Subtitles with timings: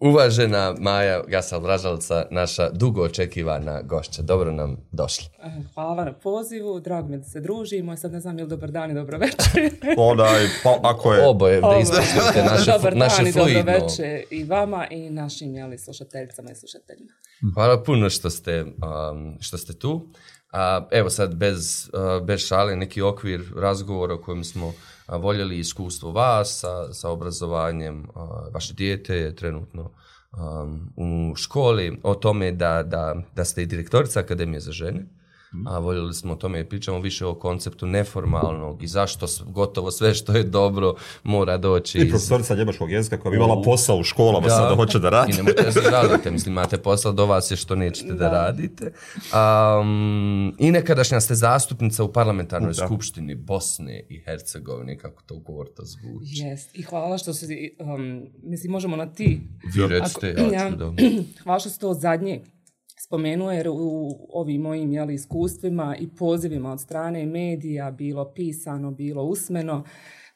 [0.00, 4.22] Uvažena Maja Gasal-Vražalca, naša dugo očekivana gošća.
[4.22, 5.26] Dobro nam došla.
[5.74, 7.96] Hvala na pozivu, drago mi da se družimo.
[7.96, 9.70] Sad ne znam je li dobar dan i dobro večer.
[9.96, 11.28] Onaj, pa ako je...
[11.28, 13.62] Oboje, da ispoštujete naše, dobar naše dan i fluidno.
[13.62, 17.12] dobro večer i vama i našim jeli, slušateljicama i slušateljima.
[17.54, 20.08] Hvala puno što ste, um, što ste tu.
[20.52, 24.72] A, evo sad bez, uh, bez šale neki okvir razgovora o kojem smo
[25.16, 32.14] voljeli iskustvo vas sa, sa obrazovanjem a, vaše dijete je trenutno um, u školi, o
[32.14, 35.19] tome da, da, da ste i direktorica Akademije za žene.
[35.66, 40.14] A voljeli smo o tome i pričamo više o konceptu neformalnog i zašto gotovo sve
[40.14, 44.02] što je dobro mora doći I iz profesorica njemačkog jezika koja bi imala posao u
[44.02, 44.54] školama, da.
[44.54, 45.32] sada hoće da radi.
[45.32, 48.92] I nemojte da se žalite, mislim, imate posao, do vas je što nećete da, radite.
[49.80, 52.86] Um, I nekadašnja ste zastupnica u parlamentarnoj Da.
[52.86, 56.42] skupštini Bosne i Hercegovine, kako to ugovorto zvuči.
[56.42, 56.78] Jest.
[56.78, 57.46] I hvala što se,
[57.78, 59.40] um, mislim, možemo na ti.
[59.74, 60.92] Vi recite, ja ću da...
[61.42, 62.40] hvala što se to zadnje
[63.10, 69.22] spomenuo, jer u ovim mojim jeli, iskustvima i pozivima od strane medija, bilo pisano, bilo
[69.22, 69.84] usmeno,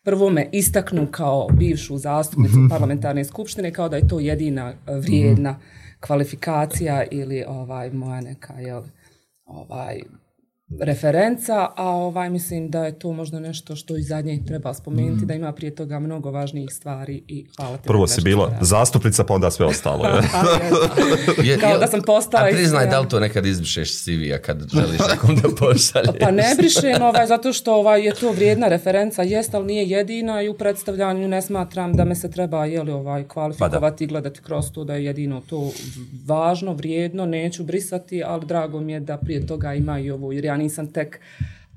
[0.02, 5.56] prvo me istaknu kao bivšu zastupnicu parlamentarne skupštine, kao da je to jedina eh, vrijedna
[6.00, 8.82] kvalifikacija ili ovaj moja neka jel,
[9.44, 10.00] ovaj
[10.80, 15.34] referenca, a ovaj mislim da je to možda nešto što i zadnje treba spomenuti, da
[15.34, 17.82] ima prije toga mnogo važnijih stvari i hvala te.
[17.82, 20.04] Prvo si bila ja- zastupnica, pa onda sve ostalo.
[20.06, 20.22] Je.
[20.32, 20.38] Pa,
[21.42, 24.38] je, Je- Kao je- da sam postala A priznaj, da li to nekad izbrišeš CV-a
[24.38, 26.18] kad želiš nekom da pošalješ?
[26.20, 30.42] Pa ne brišem ovaj, zato što ovaj, je to vrijedna referenca, jest, ali nije jedina
[30.42, 34.70] i u predstavljanju ne smatram da me se treba jeli, ovaj, kvalifikovati i gledati kroz
[34.72, 35.70] to da je jedino to
[36.26, 40.44] važno, vrijedno, neću brisati, ali drago mi je da prije toga ima i ovo, jer
[40.54, 41.20] ja nisam tek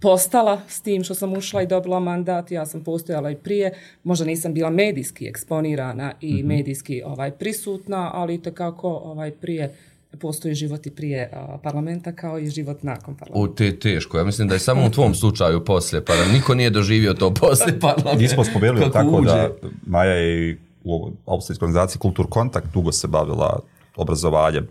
[0.02, 3.74] postala s tim što sam ušla i dobila mandat, ja sam postojala i prije,
[4.04, 9.76] možda nisam bila medijski eksponirana i medijski ovaj prisutna, ali tekako ovaj prije
[10.22, 13.52] postoji život i prije a, parlamenta kao i život nakon parlamenta.
[13.52, 16.56] U te teško, ja mislim da je samo u tvom slučaju poslije, pa da niko
[16.56, 18.22] nije doživio to poslije parlamenta.
[18.22, 19.26] Nismo spomenuli Kako tako uđe.
[19.26, 19.50] da
[19.86, 23.60] Maja je u ovoj austrijskoj organizaciji Kultur Kontakt dugo se bavila
[23.96, 24.68] obrazovanjem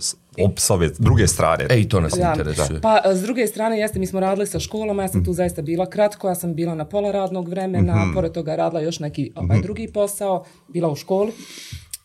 [0.57, 1.67] s, ove druge strane.
[1.71, 2.31] Ej, to nas Da.
[2.31, 2.81] interesuje.
[2.81, 5.87] Pa s druge strane, jeste, mi smo radili sa školama, ja sam tu zaista bila
[5.87, 7.83] kratko, ja sam bila na pola radnog vremena,
[8.15, 11.33] pored toga radila još neki ovaj, drugi posao, bila u školi.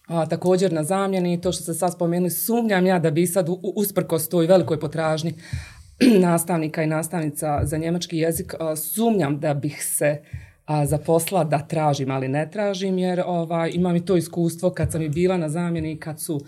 [0.07, 3.53] A, također na zamjeni, to što ste sad spomenuli, sumnjam ja da bi sad u-
[3.53, 5.33] u- usprkos toj velikoj potražnji
[6.19, 10.21] nastavnika i nastavnica za njemački jezik, a, sumnjam da bih se
[10.65, 15.01] a, zaposla da tražim, ali ne tražim, jer ovaj, imam i to iskustvo kad sam
[15.01, 16.41] i bila na zamjeni, kad su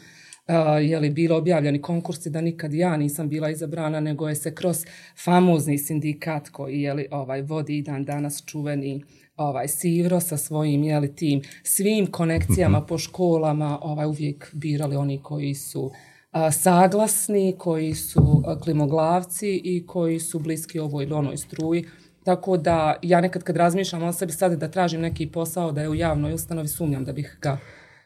[0.48, 4.56] Uh, je li bilo objavljeni konkursi da nikad ja nisam bila izabrana, nego je se
[4.56, 4.86] kroz
[5.24, 9.04] famozni sindikat koji je li, ovaj, vodi dan danas čuveni
[9.38, 15.22] ovaj Sivro sa svojim je li, tim svim konekcijama po školama ovaj uvijek birali oni
[15.24, 15.92] koji su
[16.32, 21.86] a, saglasni, koji su a, klimoglavci i koji su bliski ovoj ili onoj struji.
[22.24, 25.90] Tako da ja nekad kad razmišljam o sebi sad da tražim neki posao da je
[25.90, 27.58] u javnoj ustanovi, sumnjam da bih ga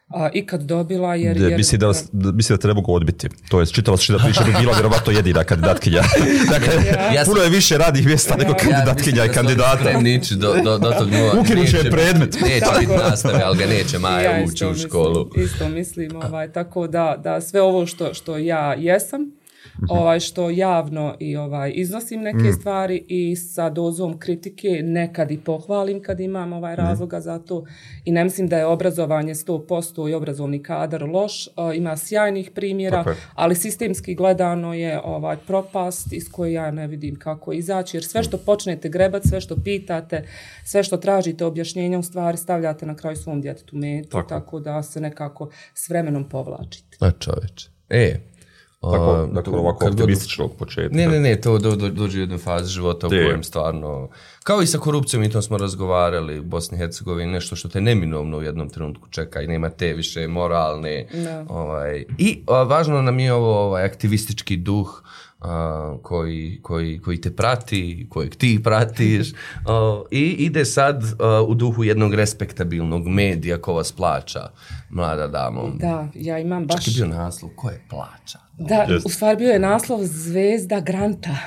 [0.10, 1.16] a, ikad dobila.
[1.16, 3.30] Jer, Da, jer, misli da, vas- da, misli da treba ga odbiti.
[3.50, 6.02] To je čitava suština priče bi bila vjerovatno jedina kandidatkinja.
[6.52, 6.74] dakle,
[7.16, 9.92] Ja puno je više radnih mjesta nego kandidatkinja i kandidata.
[10.08, 11.34] ići do, do, do tog nivoa.
[11.34, 12.34] Ukinut će Neće- predmet.
[12.42, 15.30] Neće biti nastave, ali ga neće Maja Ja ući u mislim, školu.
[15.36, 19.22] Isto mislim, ovaj, tako da, da sve ovo što, što ja jesam,
[19.90, 26.02] ovaj, što javno i ovaj iznosim neke stvari i sa dozom kritike nekad i pohvalim
[26.02, 27.66] kad imam ovaj razloga za to
[28.06, 33.04] i ne mislim da je obrazovanje 100% i obrazovni kadar loš, a, ima sjajnih primjera,
[33.08, 33.16] je.
[33.34, 38.24] ali sistemski gledano je ovaj propast iz koje ja ne vidim kako izaći, jer sve
[38.24, 40.24] što počnete grebat, sve što pitate,
[40.64, 44.30] sve što tražite objašnjenja u stvari stavljate na kraju svom djetetu metu, Tako.
[44.30, 46.98] tako, da se nekako s vremenom povlačite.
[47.00, 47.70] A čoveče.
[47.90, 48.20] E,
[48.82, 50.98] Tako, dakle, ovako god- optimističnog početka.
[50.98, 54.10] Ne, ne, ne, to do, do, dođe u jednu fazu života u kojem stvarno,
[54.44, 57.82] kao i sa korupcijom, i to smo razgovarali u Bosni i Hercegovini, nešto što te
[57.82, 61.08] neminovno u jednom trenutku čeka i nema te više moralne.
[61.14, 61.46] Da.
[61.50, 65.04] Ovaj, I a, važno nam je ovo ovaj, aktivistički duh
[65.40, 69.34] a, koji, koji, koji te prati, kojeg ti pratiš
[69.68, 74.50] a, i ide sad a, u duhu jednog respektabilnog medija ko vas plaća,
[74.90, 75.72] mlada damo.
[75.80, 76.86] Da, ja imam baš...
[76.86, 78.47] Čak je bio naslov, ko je plaća?
[78.60, 79.06] Da, Jest.
[79.06, 81.38] u stvari bio je naslov Zvezda Granta.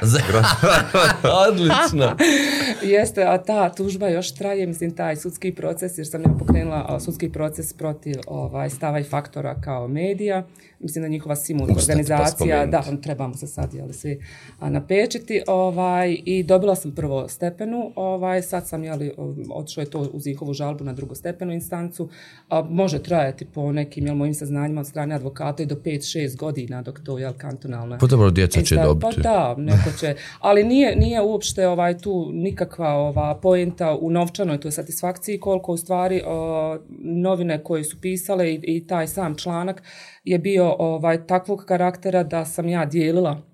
[1.49, 2.17] Odlično.
[2.97, 7.01] Jeste, a ta tužba još traje, mislim, taj sudski proces, jer sam ja pokrenula a,
[7.01, 10.47] sudski proces protiv ovaj, stava i faktora kao medija.
[10.81, 14.21] Mislim da njihova simul organizacija, da, trebamo se sad jeli, svi
[14.61, 15.43] napečiti.
[15.47, 19.12] Ovaj, I dobila sam prvo stepenu, ovaj, sad sam, jeli,
[19.51, 22.09] otišao je to uz njihovu žalbu na drugu stepenu instancu.
[22.49, 26.83] A, može trajati po nekim, jel, mojim saznanjima od strane advokata i do 5-6 godina
[26.83, 27.99] dok to, jel, kantonalna...
[27.99, 29.17] Pa dobro, djeca će dobiti.
[29.17, 30.14] Pa da, neko će.
[30.41, 35.76] Ali nije, nije uopšte ovaj, tu nikakva ova poenta u novčanoj toj satisfakciji koliko u
[35.76, 39.82] stvari o, novine koje su pisale i, i taj sam članak
[40.25, 43.50] je bio ovaj takvog karaktera da sam ja dijelila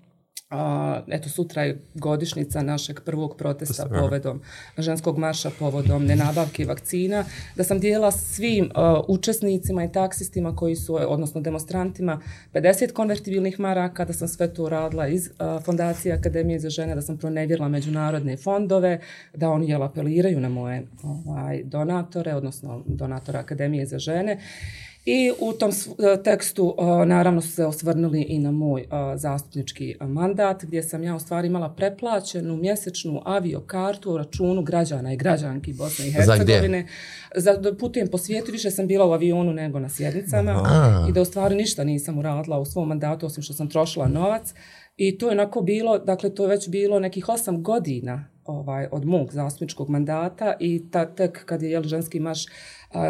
[0.49, 3.99] a, eto sutra je godišnica našeg prvog protesta Sada.
[3.99, 4.41] povedom
[4.77, 10.95] ženskog marša povodom nenabavke vakcina, da sam dijela svim a, učesnicima i taksistima koji su,
[10.95, 12.21] odnosno demonstrantima,
[12.53, 17.01] 50 konvertibilnih maraka, da sam sve to radila iz a, Fondacije Akademije za žene, da
[17.01, 18.99] sam pronevjerila međunarodne fondove,
[19.33, 24.37] da oni jel apeliraju na moje ovaj, donatore, odnosno donatore Akademije za žene.
[25.09, 29.95] I u tom e, tekstu e, naravno su se osvrnuli i na moj e, zastupnički
[30.01, 35.73] mandat gdje sam ja u stvari imala preplaćenu mjesečnu aviokartu u računu građana i građanki
[35.73, 36.87] Bosne i Hercegovine.
[37.35, 37.63] Za gdje?
[37.71, 41.05] Za putujem po svijetu, više sam bila u avionu nego na sjednicama Aha.
[41.09, 44.53] i da u stvari ništa nisam uradila u svom mandatu osim što sam trošila novac.
[44.97, 49.05] I to je onako bilo, dakle to je već bilo nekih osam godina ovaj, od
[49.05, 52.49] mog zastupničkog mandata i ta, tek kad je jel, ženski maš a,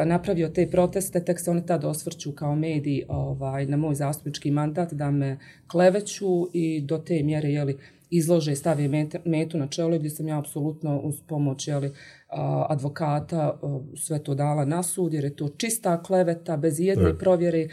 [0.05, 4.93] napravio te proteste, tek se oni tad osvrću kao mediji ovaj, na moj zastupnički mandat
[4.93, 5.37] da me
[5.67, 7.77] kleveću i do te mjere jeli,
[8.09, 11.91] izlože i stave met, metu na čelo gdje sam ja apsolutno uz pomoć jeli,
[12.69, 13.59] advokata
[13.95, 17.67] sve to dala na sud jer je to čista kleveta bez jedne provjere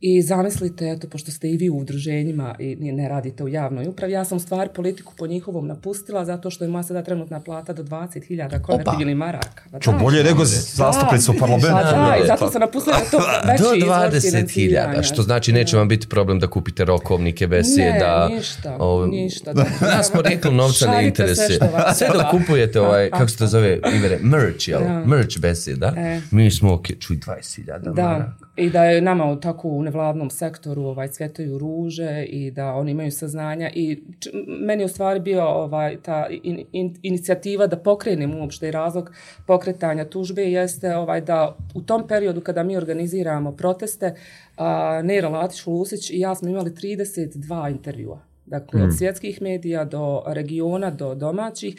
[0.00, 4.12] I zamislite, eto, pošto ste i vi u udruženjima i ne radite u javnoj upravi,
[4.12, 7.82] ja sam stvar politiku po njihovom napustila zato što je moja sada trenutna plata do
[7.82, 9.62] 20.000 konvertibilni maraka.
[9.72, 11.68] Pa Čo bolje nego zastupnicu u parlamentu.
[11.70, 16.08] Pa da, i zato sam napustila to veći Do 20.000, što znači neće vam biti
[16.08, 18.28] problem da kupite rokovnike, besije, ne, da...
[18.28, 18.78] Ne, ništa,
[19.10, 19.52] ništa.
[19.52, 19.64] Da,
[19.96, 21.46] ja smo rekli novca ne interese.
[21.46, 21.58] Sve,
[21.94, 24.80] sve dok kupujete ovaj, kako se to zove, Ivere, merch, jel?
[24.80, 25.04] Da.
[25.06, 25.94] Merch besije, da?
[25.96, 26.20] E.
[26.30, 28.46] Mi smo, ok, čuj, 20.000 maraka.
[28.56, 33.12] I da je nama tako u nevladnom sektoru ovaj cvjetaju ruže i da oni imaju
[33.12, 38.34] saznanja i č, meni je u stvari bio ovaj ta in, in, inicijativa da pokrenem
[38.40, 39.10] uopšte i razlog
[39.46, 44.14] pokretanja tužbe jeste ovaj da u tom periodu kada mi organiziramo proteste
[44.56, 48.84] a, Nera Latić Lusić i ja smo imali 32 intervjua dakle mm.
[48.84, 51.76] od svjetskih medija do regiona do domaćih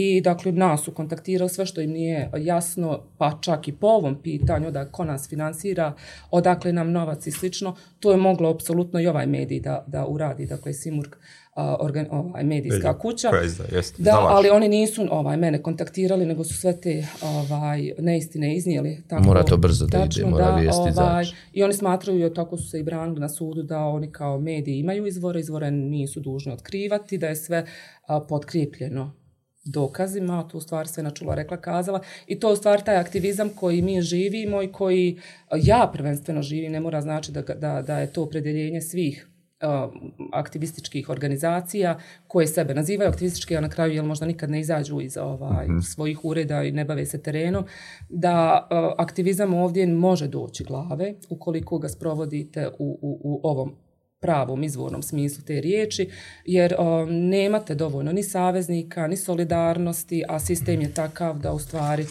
[0.00, 4.22] I dakle, nas su kontaktirali sve što im nije jasno, pa čak i po ovom
[4.22, 5.94] pitanju da ko nas finansira,
[6.30, 10.46] odakle nam novac i slično, to je moglo apsolutno i ovaj medij da, da uradi,
[10.46, 11.14] dakle, Simurg,
[11.56, 13.30] organ, ovaj, medijska Vidim, kuća.
[13.30, 18.56] Prezda, jest, da, ali oni nisu ovaj mene kontaktirali, nego su sve te ovaj, neistine
[18.56, 19.02] iznijeli.
[19.08, 22.56] Tako, mora to brzo da tačno, ide, mora da, vijesti ovaj, I oni smatruju, tako
[22.56, 26.52] su se i branili na sudu, da oni kao mediji imaju izvore, izvore nisu dužni
[26.52, 29.27] otkrivati, da je sve uh, podkrijepljeno
[29.72, 32.00] dokazima, tu stvar sve načula rekla, kazala.
[32.26, 35.20] I to u stvari taj aktivizam koji mi živimo i koji
[35.62, 39.28] ja prvenstveno živim, ne mora znači da, da, da je to opredeljenje svih
[39.62, 39.92] uh,
[40.32, 45.16] aktivističkih organizacija koje sebe nazivaju aktivistički, a na kraju jel možda nikad ne izađu iz
[45.16, 45.94] ovaj, mm -hmm.
[45.94, 47.64] svojih ureda i ne bave se terenom,
[48.08, 53.76] da uh, aktivizam ovdje može doći glave ukoliko ga sprovodite u, u, u ovom
[54.20, 56.10] pravom izvornom smislu te riječi,
[56.44, 62.06] jer o, nemate dovoljno ni saveznika, ni solidarnosti, a sistem je takav da u stvari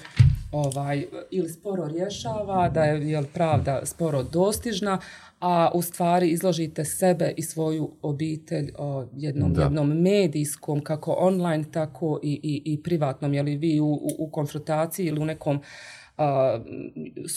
[0.52, 5.00] ovaj, ili sporo rješava, da je jel, pravda sporo dostižna,
[5.40, 12.20] a u stvari izložite sebe i svoju obitelj o, jednom, jednom medijskom, kako online, tako
[12.24, 15.64] i, i, i privatnom, jeli vi u, u, u konfrontaciji ili u nekom uh,
[16.18, 16.60] a,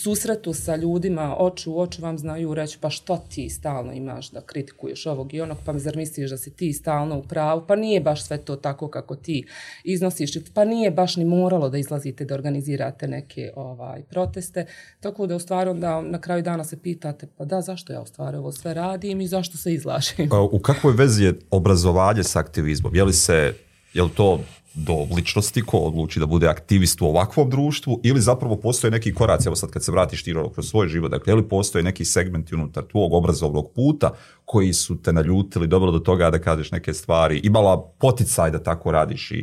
[0.03, 4.41] susretu sa ljudima, oči u oči vam znaju reći pa što ti stalno imaš da
[4.41, 8.01] kritikuješ ovog i onog, pa zar misliš da si ti stalno u pravu, pa nije
[8.01, 9.47] baš sve to tako kako ti
[9.85, 14.67] iznosiš, pa nije baš ni moralo da izlazite da organizirate neke ovaj proteste,
[15.01, 18.07] tako da u stvari onda na kraju dana se pitate pa da, zašto ja u
[18.07, 20.29] stvari ovo sve radim i zašto se izlažem?
[20.29, 22.95] Pa u kakvoj vezi je obrazovanje sa aktivizmom?
[22.95, 23.55] Je li se,
[23.95, 24.41] je li to
[24.75, 29.49] do ličnosti ko odluči da bude aktivist u ovakvom društvu ili zapravo postoje neki koraci,
[29.49, 32.85] evo sad kad se vratiš ti kroz svoj život, dakle, ili postoje neki segmenti unutar
[32.85, 34.11] tvog obrazovnog puta
[34.45, 38.91] koji su te naljutili dobro do toga da kažeš neke stvari, imala poticaj da tako
[38.91, 39.35] radiš i,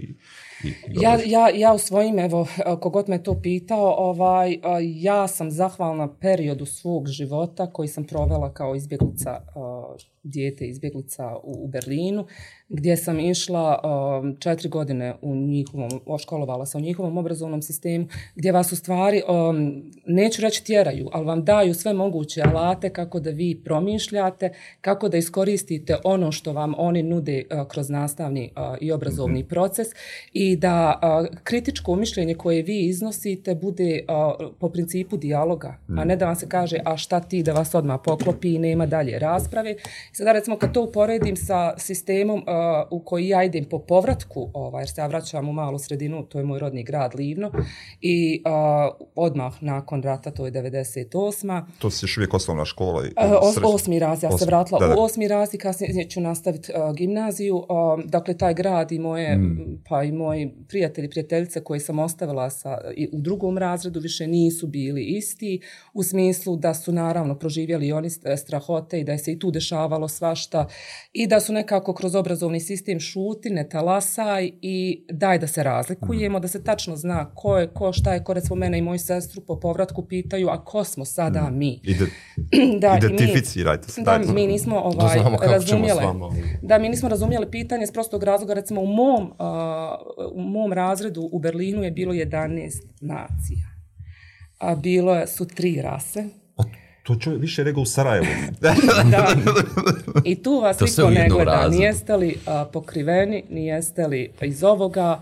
[0.63, 2.47] i, i ja, ja, ja u svojim, evo,
[2.81, 8.75] kogod me to pitao, ovaj, ja sam zahvalna periodu svog života koji sam provela kao
[8.75, 9.41] izbjeglica
[10.27, 12.25] dijete izbjeglica u, u Berlinu,
[12.69, 18.51] gdje sam išla um, četiri godine u njihovom, oškolovala sam u njihovom obrazovnom sistemu, gdje
[18.51, 23.29] vas u stvari, um, neću reći tjeraju, ali vam daju sve moguće alate kako da
[23.29, 28.91] vi promišljate, kako da iskoristite ono što vam oni nude uh, kroz nastavni uh, i
[28.91, 29.49] obrazovni mm -hmm.
[29.49, 29.87] proces
[30.33, 35.99] i da uh, kritičko mišljenje koje vi iznosite bude uh, po principu dijaloga, mm.
[35.99, 38.85] a ne da vam se kaže a šta ti da vas odmah poklopi i nema
[38.85, 39.75] dalje rasprave.
[40.17, 42.43] Sada recimo kad to uporedim sa sistemom uh,
[42.91, 46.37] u koji ja idem po povratku, ovaj, jer se ja vraćam u malu sredinu, to
[46.37, 47.51] je moj rodni grad Livno,
[48.01, 51.63] i uh, odmah nakon rata, to je 98.
[51.79, 53.05] To se još uvijek osnovna škola?
[53.05, 54.39] I, uh, os, osmi raz, ja Osmi.
[54.39, 54.95] se vratila da, da.
[54.95, 57.55] u osmi raz i kasnije ću nastaviti uh, gimnaziju.
[57.55, 57.65] Uh,
[58.05, 59.83] dakle, taj grad i moje, mm.
[59.89, 64.67] pa i moji prijatelji, prijateljice koje sam ostavila sa, i u drugom razredu više nisu
[64.67, 65.61] bili isti,
[65.93, 70.06] u smislu da su naravno proživjeli oni strahote i da je se i tu dešavalo
[70.07, 70.67] svašta
[71.13, 76.39] i da su nekako kroz obrazovni sistem šuti, ne talasaj i daj da se razlikujemo,
[76.39, 76.41] mm.
[76.41, 79.41] da se tačno zna ko je, ko, šta je, ko recimo mene i moju sestru
[79.41, 81.57] po povratku pitaju, a ko smo sada mm.
[81.57, 81.79] mi?
[81.83, 82.05] Ide,
[82.81, 84.01] da, identificirajte se.
[84.01, 86.01] Da, mi nismo ovaj, da razumjeli.
[86.61, 89.31] Da, mi nismo razumjeli pitanje s prostog razloga, recimo u mom, uh,
[90.31, 92.71] u mom razredu u Berlinu je bilo 11
[93.01, 93.67] nacija.
[94.59, 96.25] A bilo su tri rase.
[97.07, 98.25] To će više nego u Sarajevu.
[98.61, 98.75] da.
[100.23, 101.67] I tu vas niko ne gleda.
[101.67, 105.19] Nijeste li a, pokriveni, nijeste li iz ovoga,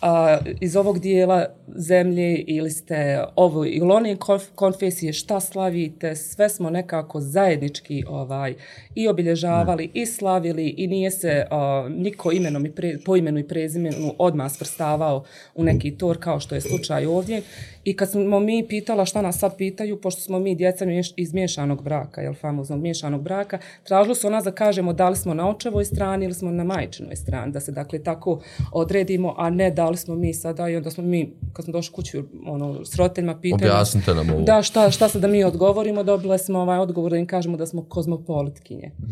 [0.00, 4.16] a, iz ovog dijela zemlje ili ste ovo ili one
[4.54, 8.54] konfesije, šta slavite, sve smo nekako zajednički ovaj
[8.94, 9.90] i obilježavali ne.
[9.94, 14.52] i slavili i nije se a, niko imenom i pre, po imenu i prezimenu odmah
[14.52, 15.24] svrstavao
[15.54, 17.42] u neki tor kao što je slučaj ovdje.
[17.84, 20.84] I kad smo mi pitala šta nas sad pitaju, pošto smo mi djeca
[21.16, 25.34] iz miješanog braka, jel famoznog miješanog braka, tražilo su nas da kažemo da li smo
[25.34, 28.40] na očevoj strani ili smo na majčinoj strani, da se dakle tako
[28.72, 31.94] odredimo, a ne da li smo mi sada i onda smo mi, kad smo došli
[31.94, 33.70] kuću, ono, s roditeljima pitali.
[33.70, 34.42] Objasnite nam ovo.
[34.42, 37.66] Da, šta, šta se da mi odgovorimo, dobile smo ovaj odgovor da im kažemo da
[37.66, 38.92] smo kozmopolitkinje.
[38.98, 39.04] Mm.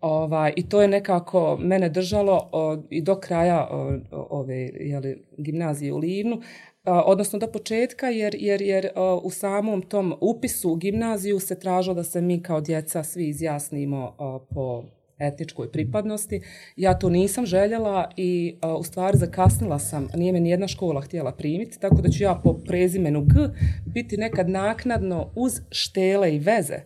[0.00, 5.24] Ovaj, I to je nekako mene držalo o, i do kraja o, o, ove jeli,
[5.38, 6.40] gimnazije u Livnu,
[6.84, 8.88] odnosno do početka, jer, jer, jer
[9.22, 14.16] u samom tom upisu u gimnaziju se tražilo da se mi kao djeca svi izjasnimo
[14.50, 14.84] po
[15.18, 16.40] etničkoj pripadnosti.
[16.76, 21.32] Ja to nisam željela i a, u stvari zakasnila sam, nije me nijedna škola htjela
[21.32, 23.34] primiti, tako da ću ja po prezimenu G
[23.86, 26.78] biti nekad naknadno uz štele i veze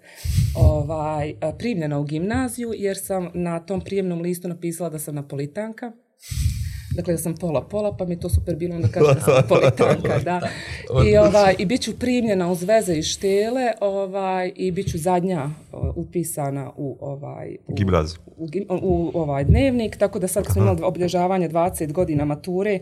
[0.57, 5.93] ovaj, primljena u gimnaziju, jer sam na tom prijemnom listu napisala da sam napolitanka.
[6.99, 10.41] Dakle, da sam pola-pola, pa mi to super bilo onda kažem da sam politanka, da.
[11.07, 15.51] I, ovaj, I bit ću primljena uz veze i štele ovaj, i bit ću zadnja
[15.97, 17.57] upisana u ovaj...
[17.67, 18.19] U, Gimnaziju.
[18.37, 22.79] U, u, u, ovaj dnevnik, tako da sad smo imali obilježavanje 20 godina mature,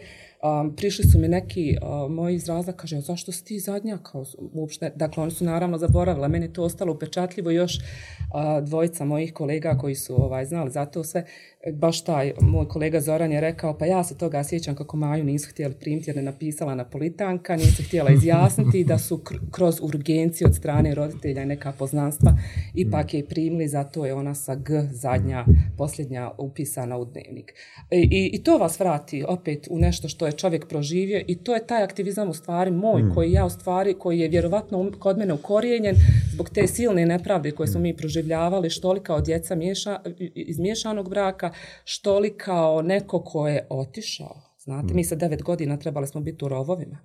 [0.61, 3.99] um, prišli su mi neki uh, moji iz razlaka, kaže, zašto si ti zadnja?
[3.99, 9.33] Kao, uopšte, dakle, oni su naravno zaboravila, meni to ostalo upečatljivo, još uh, dvojica mojih
[9.33, 11.25] kolega koji su ovaj, znali za to sve,
[11.73, 15.50] baš taj moj kolega Zoran je rekao, pa ja se toga sjećam kako Maju nisu
[15.50, 20.95] htjeli primiti jer je napisala napolitanka, nije htjela izjasniti da su kroz urgenciju od strane
[20.95, 22.38] roditelja i neka poznanstva
[22.75, 25.45] ipak je primili, zato je ona sa G zadnja,
[25.79, 27.55] posljednja upisana u dnevnik.
[27.91, 31.55] I, i, I to vas vrati opet u nešto što je čovjek proživio i to
[31.55, 33.14] je taj aktivizam u stvari moj mm.
[33.14, 35.97] koji ja u stvari, koji je vjerovatno kod mene ukorijenjen
[36.33, 40.00] zbog te silne nepravde koje smo mi proživljavali što li kao djeca miješa,
[40.35, 41.52] iz miješanog braka,
[41.85, 44.43] što li kao neko ko je otišao.
[44.59, 44.97] Znate, mm.
[44.97, 46.99] mi sa devet godina trebali smo biti u rovovima.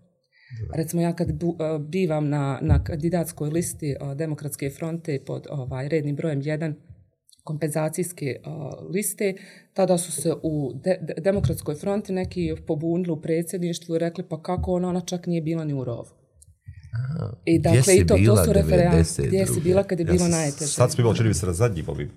[0.73, 5.89] Recimo ja kad bu, uh, bivam na, na kandidatskoj listi uh, Demokratske fronte pod ovaj
[5.89, 6.73] rednim brojem 1
[7.43, 9.33] kompenzacijske uh, liste,
[9.73, 14.43] tada su se u de, de, Demokratskoj fronti neki pobunili u predsjedništvu i rekli pa
[14.43, 16.21] kako ona, ona čak nije bila ni u rovu.
[17.45, 19.21] I dakle, i to, to su referenci.
[19.27, 20.71] Gdje si bila kad je bilo ja, najteže?
[20.71, 22.09] Sad smo bilo, čini mi se, na zadnjim ovim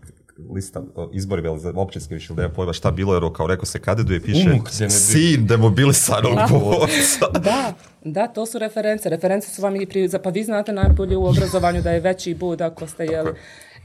[0.55, 4.51] lista izbori za općinske više da pojma šta bilo jer kao rekao se kandiduje piše
[4.51, 7.27] Unuk sin demobilisanog borca.
[7.45, 9.09] da, da, to su reference.
[9.09, 12.61] Reference su vam i pri, pa vi znate najbolje u obrazovanju da je veći bud
[12.61, 13.31] ako ste jeli.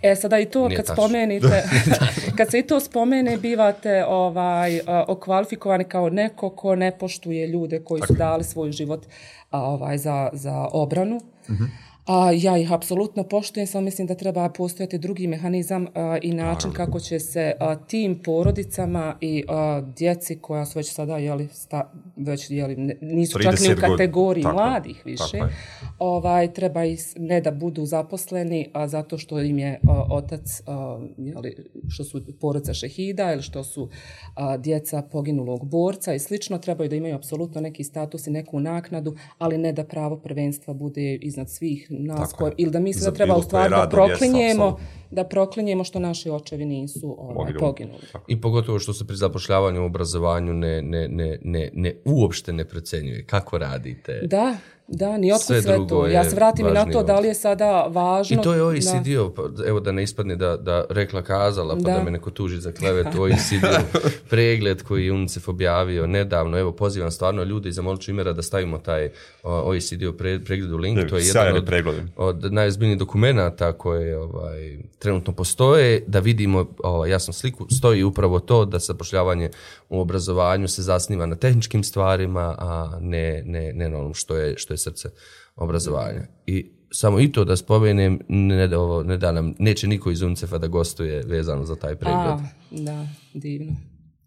[0.02, 0.96] E sada i to Nije kad taš.
[0.96, 1.64] spomenite,
[2.38, 8.02] kad se i to spomene, bivate ovaj okvalifikovani kao neko ko ne poštuje ljude koji
[8.08, 9.06] su dali svoj život
[9.52, 11.20] ovaj za za obranu.
[11.50, 11.64] Mhm.
[12.10, 16.72] A, ja ih apsolutno poštujem, samo mislim da treba postojati drugi mehanizam a, i način
[16.72, 21.92] kako će se a, tim porodicama i a, djeci koja su već sada, jeli, sta,
[22.18, 25.52] već, jeli, nisu čak ni u 30 god- kategoriji tako mladih više, tako
[26.00, 30.62] ovaj, treba ih s- ne da budu zaposleni, a zato što im je a, otac,
[30.62, 31.56] a, jeli,
[31.88, 33.90] što su porodica šehida ili što su
[34.36, 39.16] a, djeca poginulog borca i slično, trebaju da imaju apsolutno neki status i neku naknadu,
[39.38, 42.54] ali ne da pravo prvenstva bude iznad svih nas, je.
[42.58, 44.78] ili da mi da treba u stvari da proklinjemo,
[45.12, 47.60] da proklinjemo što naši očevi nisu ovaj, Poginuli.
[47.60, 48.04] poginuli.
[48.28, 52.66] I pogotovo što se pri zapošljavanju u obrazovanju ne, ne, ne, ne, ne uopšte ne
[52.66, 53.26] precenjuje.
[53.26, 54.22] Kako radite?
[54.24, 54.58] Da,
[54.92, 56.08] da, ni otkud Sve sve, drugo to.
[56.08, 58.40] Ja je se vratim i na to da li je sada važno...
[58.40, 58.92] I to je ovaj da.
[58.92, 62.04] OECD, pa, evo da ne ispadne da, da rekla kazala, pa da, Da.
[62.04, 63.66] me neko tuži za klevetu, OECD
[64.30, 68.42] pregled koji je UNICEF objavio nedavno, evo pozivam stvarno ljude i zamolit ću Imera da
[68.42, 69.10] stavimo taj
[69.44, 71.70] OECD pre, pregled u link, to je jedan od,
[72.16, 78.66] od najozbiljnijih dokumenata koje ovaj, trenutno postoje, da vidimo ovaj, jasnu sliku, stoji upravo to
[78.66, 79.50] da zapošljavanje
[79.90, 84.58] u obrazovanju se zasniva na tehničkim stvarima, a ne, ne, ne na onom što je,
[84.58, 85.10] što je srce
[85.56, 86.22] obrazovanja.
[86.46, 90.22] I samo i to da spomenem, ne da, ovo, ne da nam, neće niko iz
[90.22, 92.28] UNCEF-a da gostuje vezano za taj pregled.
[92.28, 92.40] A,
[92.72, 93.76] da, divno.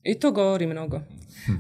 [0.03, 1.01] I to govori mnogo.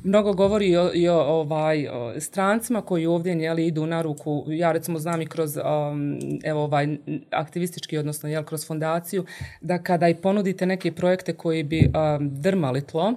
[0.04, 4.44] Mnogo govori i o, i o, ovaj, o strancima koji ovdje njeli, idu na ruku.
[4.48, 6.96] Ja recimo znam i kroz um, evo, ovaj,
[7.30, 9.24] aktivistički, odnosno jel, kroz fondaciju,
[9.60, 13.12] da kada i ponudite neke projekte koji bi um, drmali tlo,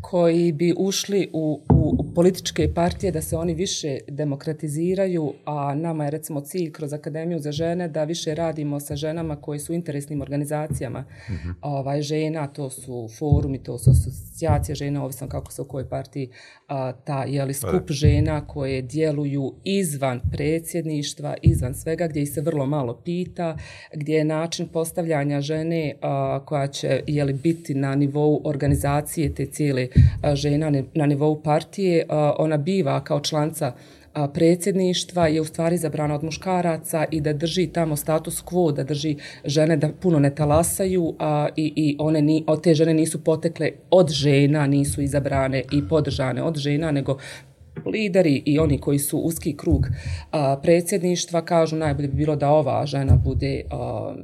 [0.00, 6.04] koji bi ušli u, u, u političke partije da se oni više demokratiziraju, a nama
[6.04, 10.20] je recimo cilj kroz Akademiju za žene da više radimo sa ženama koji su interesnim
[10.20, 11.04] organizacijama.
[11.62, 16.30] Ovaj, žena, to su forumi, to su asocijacije žena, ovisno kako se u kojoj partiji
[16.70, 22.94] a, ta jeli, skup žena koje djeluju izvan predsjedništva, izvan svega, gdje se vrlo malo
[23.04, 23.56] pita,
[23.94, 29.88] gdje je način postavljanja žene a, koja će jeli, biti na nivou organizacije te cijele
[30.22, 33.72] a, žena ne- na nivou partije, a, ona biva kao članca
[34.34, 39.16] predsjedništva je u stvari zabrana od muškaraca i da drži tamo status quo, da drži
[39.44, 43.70] žene da puno ne talasaju a, i, i one ni, o, te žene nisu potekle
[43.90, 47.18] od žena, nisu izabrane i podržane od žena, nego
[47.86, 49.86] lideri i oni koji su uski krug
[50.30, 54.14] a, predsjedništva kažu najbolje bi bilo da ova žena bude a,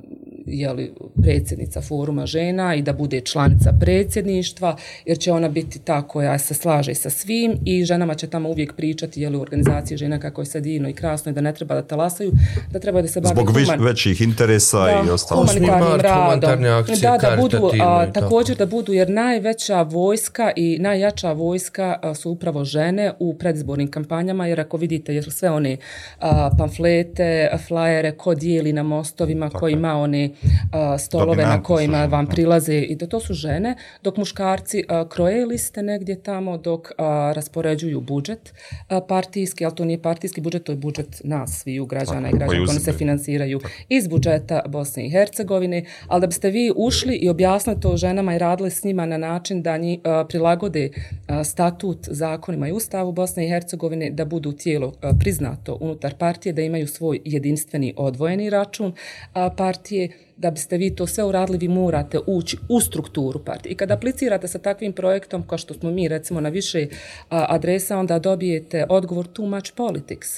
[0.47, 6.39] jeli, predsjednica foruma žena i da bude članica predsjedništva, jer će ona biti ta koja
[6.39, 10.41] se slaže sa svim i ženama će tamo uvijek pričati jeli, u organizaciji žena kako
[10.41, 12.33] je sad divno i krasno i da ne treba da talasaju,
[12.73, 15.41] da treba da se bavi Zbog human- većih interesa i ostalo.
[15.41, 16.65] humanitarnim Smart, radom.
[16.65, 18.21] akcije, da, da budu, a, tako.
[18.21, 23.91] također da budu, jer najveća vojska i najjača vojska a, su upravo žene u predizbornim
[23.91, 25.77] kampanjama, jer ako vidite jer sve one
[26.21, 30.31] a, pamflete, flajere, ko dijeli na mostovima, ko ima one
[30.99, 35.83] stolove na su kojima vam prilaze i da to su žene, dok muškarci kroje liste
[35.83, 36.89] negdje tamo, dok
[37.35, 38.55] raspoređuju budžet
[39.09, 42.47] partijski, ali to nije partijski budžet, to je budžet nas, sviju građana Tako, i građana,
[42.47, 47.29] koji oni se finansiraju iz budžeta Bosne i Hercegovine, ali da biste vi ušli i
[47.29, 50.91] objasnili to ženama i radili s njima na način da nji a, prilagode
[51.45, 56.87] statut zakonima i ustavu Bosne i Hercegovine, da budu tijelo priznato unutar partije, da imaju
[56.87, 58.93] svoj jedinstveni odvojeni račun
[59.57, 63.73] partije, da biste vi to sve uradili, vi morate ući u strukturu partije.
[63.73, 66.87] I kada aplicirate sa takvim projektom, kao što smo mi recimo na više
[67.31, 70.29] a, adresa, onda dobijete odgovor too much politics.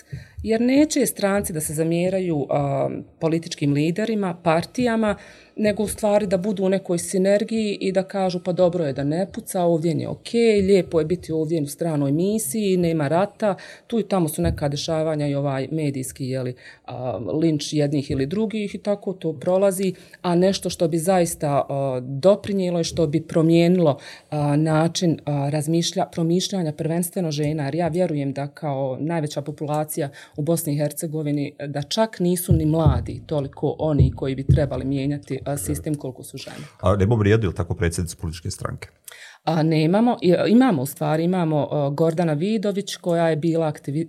[0.43, 2.89] Jer neće stranci da se zamjeraju a,
[3.21, 5.17] političkim liderima, partijama,
[5.59, 9.05] nego u stvari da budu u nekoj sinergiji i da kažu pa dobro je da
[9.05, 13.55] ne puca, ovdje je ok, lijepo je biti ovdje u stranoj misiji, nema rata,
[13.87, 18.75] tu i tamo su neka dešavanja i ovaj medijski jeli, a, linč jednih ili drugih
[18.75, 23.99] i tako to prolazi, a nešto što bi zaista a, doprinijelo i što bi promijenilo
[24.31, 30.43] a, način a, razmišlja, promišljanja prvenstveno žena, jer ja vjerujem da kao najveća populacija u
[30.43, 35.95] Bosni i Hercegovini, da čak nisu ni mladi toliko oni koji bi trebali mijenjati sistem
[35.95, 36.67] koliko su žene.
[36.81, 38.89] A ne bom rijedio tako predsjednici političke stranke?
[39.45, 44.09] A nemamo, i- imamo u stvari, imamo uh, Gordana Vidović koja je bila aktivi,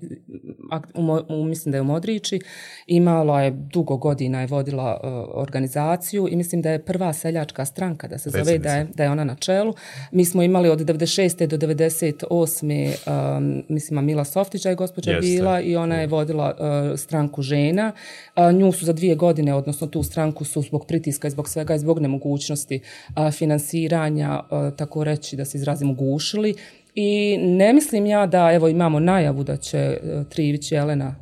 [0.72, 2.40] ak, u, u, mislim da je u Modrići,
[2.88, 8.08] imala je dugo godina je vodila uh, organizaciju i mislim da je prva seljačka stranka
[8.08, 9.74] da se zove da je, da je ona na čelu.
[10.12, 11.48] Mi smo imali od 96.
[11.48, 12.94] do 98.
[13.38, 15.22] Um, mislim, Mila Softića je gospođa Jeste.
[15.28, 16.56] bila i ona je vodila
[16.92, 17.92] uh, stranku žena.
[18.36, 21.76] A, nju su za dvije godine, odnosno tu stranku su zbog pritiska i zbog svega
[21.76, 22.80] i zbog nemogućnosti
[23.16, 26.56] a, finansiranja, a, tako reći da se izrazimo, gušili.
[26.96, 31.16] I ne mislim ja da, evo imamo najavu da će e, Trivić Jelena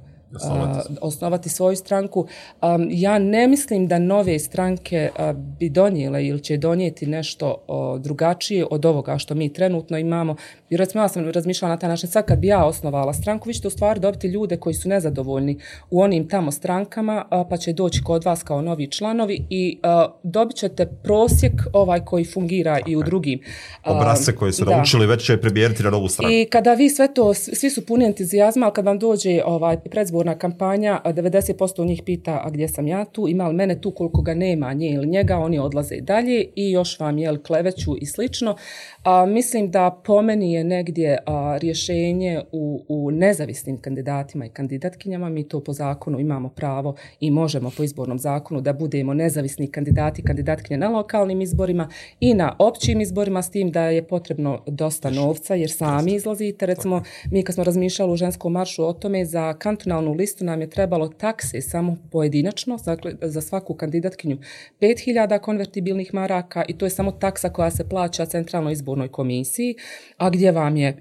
[1.02, 2.28] osnovati svoju stranku.
[2.90, 5.10] ja ne mislim da nove stranke
[5.60, 7.56] bi donijele ili će donijeti nešto
[8.00, 10.36] drugačije od ovoga što mi trenutno imamo.
[10.70, 13.54] Jer recimo ja sam razmišljala na taj način, sad kad bi ja osnovala stranku, vi
[13.54, 15.60] ćete u stvari dobiti ljude koji su nezadovoljni
[15.90, 19.80] u onim tamo strankama, pa će doći kod vas kao novi članovi i
[20.24, 23.40] dobit ćete prosjek ovaj koji fungira i u drugim.
[23.86, 26.34] Obrasce koje su naučili već će premjeriti na novu stranku.
[26.34, 29.78] I kada vi sve to, svi su puni entuzijazma, ali kad vam dođe ovaj
[30.18, 34.22] predzborna kampanja, 90% njih pita a gdje sam ja tu, ima li mene tu koliko
[34.22, 38.56] ga nema, nje ili njega, oni odlaze dalje i još vam je kleveću i slično.
[39.04, 41.18] A, mislim da po meni je negdje
[41.62, 45.30] rješenje u, u nezavisnim kandidatima i kandidatkinjama.
[45.30, 50.22] Mi to po zakonu imamo pravo i možemo po izbornom zakonu da budemo nezavisni kandidati
[50.22, 55.10] i kandidatkinje na lokalnim izborima i na općim izborima s tim da je potrebno dosta
[55.10, 56.66] novca jer sami izlazite.
[56.66, 60.70] Recimo, mi kad smo razmišljali u ženskom maršu o tome, za kantonalnu listu nam je
[60.70, 64.38] trebalo takse samo pojedinačno, dakle za svaku kandidatkinju
[64.82, 69.76] 5000 konvertibilnih maraka i to je samo taksa koja se plaća centralnoj izbornoj komisiji,
[70.17, 70.98] a gdje vam je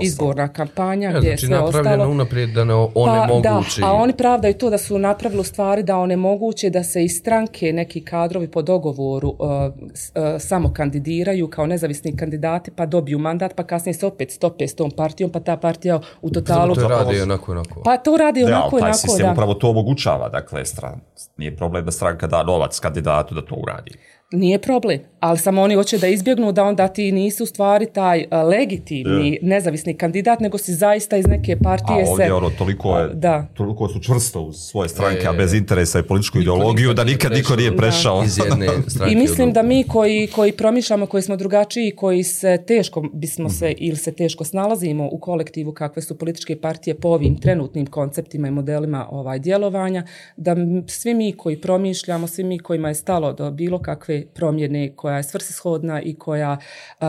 [0.00, 2.08] izborna kampanja, gdje znači je sve ostalo.
[2.08, 6.70] unaprijed da ne pa, da, a oni pravdaju to da su napravili stvari da onemoguće
[6.70, 12.70] da se iz stranke neki kadrovi po dogovoru uh, uh, samo kandidiraju kao nezavisni kandidati
[12.70, 16.30] pa dobiju mandat pa kasnije se opet stope s tom partijom pa ta partija u
[16.30, 16.74] totalu...
[16.74, 17.82] To radi onako onako.
[17.84, 21.00] Pa to radi onako onako, taj sistem upravo to omogućava, dakle, stran,
[21.36, 23.98] nije problem da stranka da novac kandidatu da to uradi.
[24.32, 28.26] Nije problem, ali samo oni hoće da izbjegnu da onda ti nisi u stvari taj
[28.50, 32.32] legitimni nezavisni kandidat, nego si zaista iz neke partije a ovdje se...
[32.32, 33.46] ono, toliko, je, da.
[33.54, 37.56] toliko su čvrsto u svoje stranke, a bez interesa i političku ideologiju, da nikad niko
[37.56, 38.22] nije prešao.
[38.24, 38.66] Iz jedne
[39.12, 43.74] I mislim da mi koji, koji promišljamo, koji smo drugačiji, koji se teško bismo se
[43.78, 48.50] ili se teško snalazimo u kolektivu kakve su političke partije po ovim trenutnim konceptima i
[48.50, 53.78] modelima ovaj djelovanja, da svi mi koji promišljamo, svi mi kojima je stalo do bilo
[53.78, 56.56] kakve promjene koja je svrsishodna i koja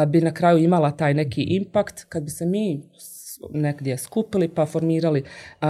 [0.07, 2.03] bi na kraju imala taj neki impakt.
[2.09, 2.81] Kad bi se mi
[3.53, 5.23] negdje skupili pa formirali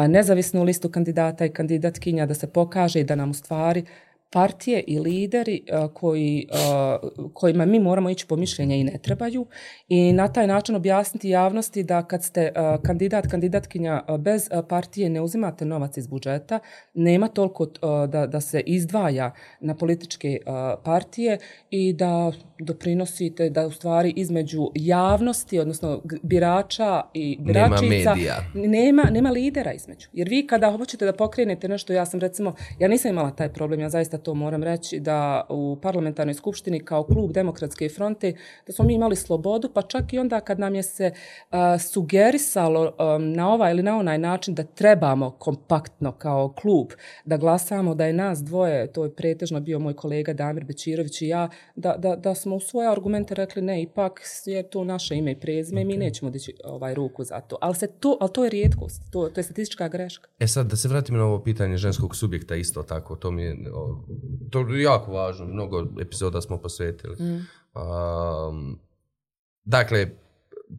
[0.08, 3.86] nezavisnu listu kandidata i kandidatkinja da se pokaže i da nam u stvari
[4.32, 5.64] partije i lideri
[5.94, 6.48] koji,
[7.34, 9.46] kojima mi moramo ići po mišljenje i ne trebaju
[9.88, 12.52] i na taj način objasniti javnosti da kad ste
[12.84, 16.60] kandidat, kandidatkinja bez partije ne uzimate novac iz budžeta,
[16.94, 17.66] nema toliko
[18.08, 20.40] da, da se izdvaja na političke
[20.84, 21.38] partije
[21.70, 28.16] i da doprinosite da u stvari između javnosti, odnosno birača i biračica
[28.54, 30.08] nema, nema, lidera između.
[30.14, 33.80] Jer vi kada hoćete da pokrenete nešto, ja sam recimo, ja nisam imala taj problem,
[33.80, 38.34] ja zaista to moram reći, da u parlamentarnoj skupštini kao klub Demokratske fronte,
[38.68, 41.12] da smo mi imali slobodu, pa čak i onda kad nam je se
[41.80, 46.88] sugerisalo na ovaj ili na onaj način da trebamo kompaktno kao klub
[47.26, 51.28] da glasamo, da je nas dvoje, to je pretežno bio moj kolega Damir Bečirović i
[51.28, 55.32] ja, da, da, da smo u svoje argumente rekli ne, ipak je to naše ime
[55.32, 57.58] i prezime i mi nećemo dići ovaj ruku za to.
[57.62, 60.30] Ali, se to, ali to je rijetkost, to, to je statistička greška.
[60.40, 63.58] E sad, da se vratimo na ovo pitanje ženskog subjekta isto tako, to mi je,
[64.50, 67.16] to je jako važno, mnogo epizoda smo posvetili.
[67.16, 67.46] Mm.
[69.64, 70.10] dakle,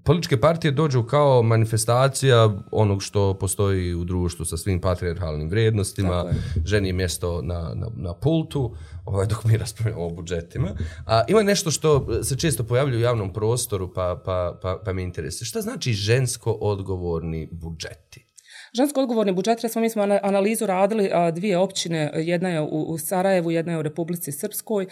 [0.04, 6.24] političke partije dođu kao manifestacija onog što postoji u društvu sa svim patriarhalnim vrijednostima,
[6.64, 10.70] ženi mjesto na, na, na pultu, ovaj, dok mi raspravljamo o budžetima.
[11.06, 15.02] A ima nešto što se često pojavljuje u javnom prostoru, pa, pa, pa, pa me
[15.02, 15.46] interesuje.
[15.46, 18.29] Šta znači žensko odgovorni budžeti?
[18.72, 23.72] Žensko odgovorni budžet, recimo mi smo analizu radili dvije općine, jedna je u, Sarajevu, jedna
[23.72, 24.87] je u Republici Srpskoj,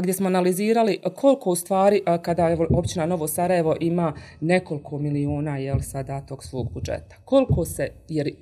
[0.00, 5.80] gdje smo analizirali koliko u stvari kada je općina Novo Sarajevo ima nekoliko miliona jel
[5.80, 7.16] sada tog svog budžeta.
[7.24, 8.32] Koliko se, jer e,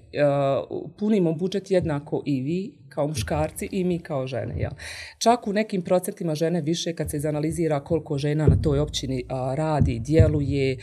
[0.98, 4.54] punimo budžet jednako i vi kao muškarci i mi kao žene.
[4.58, 4.70] Jel?
[5.18, 9.24] Čak u nekim procentima žene više kad se izanalizira koliko žena na toj općini
[9.54, 10.76] radi, djeluje,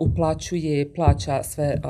[0.00, 1.80] uplaćuje, plaća sve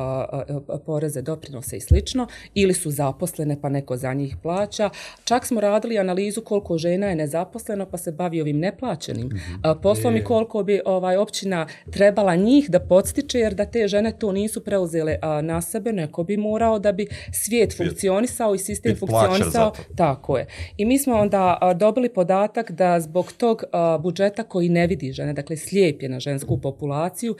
[0.86, 4.90] poreze, doprinose i slično, ili su zaposlene pa neko za njih plaća.
[5.24, 10.16] Čak smo radili analizu koliko žena je nezaposleno pa se bavi ovim neplaćenim mm poslom
[10.16, 14.64] i koliko bi ovaj općina trebala njih da podstiče jer da te žene to nisu
[14.64, 19.61] preuzele na sebe, neko bi morao da bi svijet funkcionisao i sistem funkcionisao
[19.96, 20.46] tako je.
[20.76, 23.64] I mi smo onda dobili podatak da zbog tog
[24.00, 27.36] budžeta koji ne vidi žene, dakle slijep je na žensku populaciju,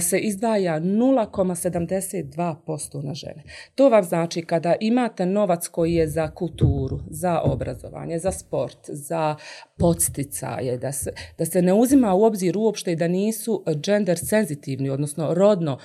[0.00, 3.42] se izdvaja 0,72% na žene.
[3.74, 9.36] To vam znači kada imate novac koji je za kulturu, za obrazovanje, za sport, za
[9.78, 14.90] podsticaje, da se, da se ne uzima u obzir uopšte i da nisu gender senzitivni,
[14.90, 15.78] odnosno rodno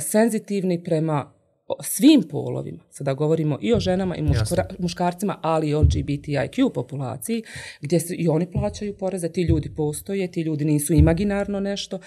[0.00, 1.37] senzitivni prema
[1.82, 7.42] svim polovima, sada govorimo i o ženama i muškora, muškarcima, ali i o LGBTIQ populaciji,
[7.80, 11.98] gdje se i oni plaćaju poreze, ti ljudi postoje, ti ljudi nisu imaginarno nešto,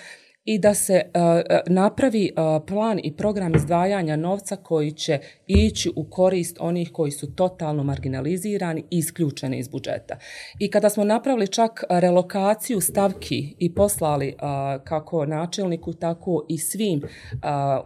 [0.45, 1.21] i da se uh,
[1.67, 7.35] napravi uh, plan i program izdvajanja novca koji će ići u korist onih koji su
[7.35, 10.17] totalno marginalizirani i isključeni iz budžeta.
[10.59, 17.01] I kada smo napravili čak relokaciju stavki i poslali uh, kako načelniku, tako i svim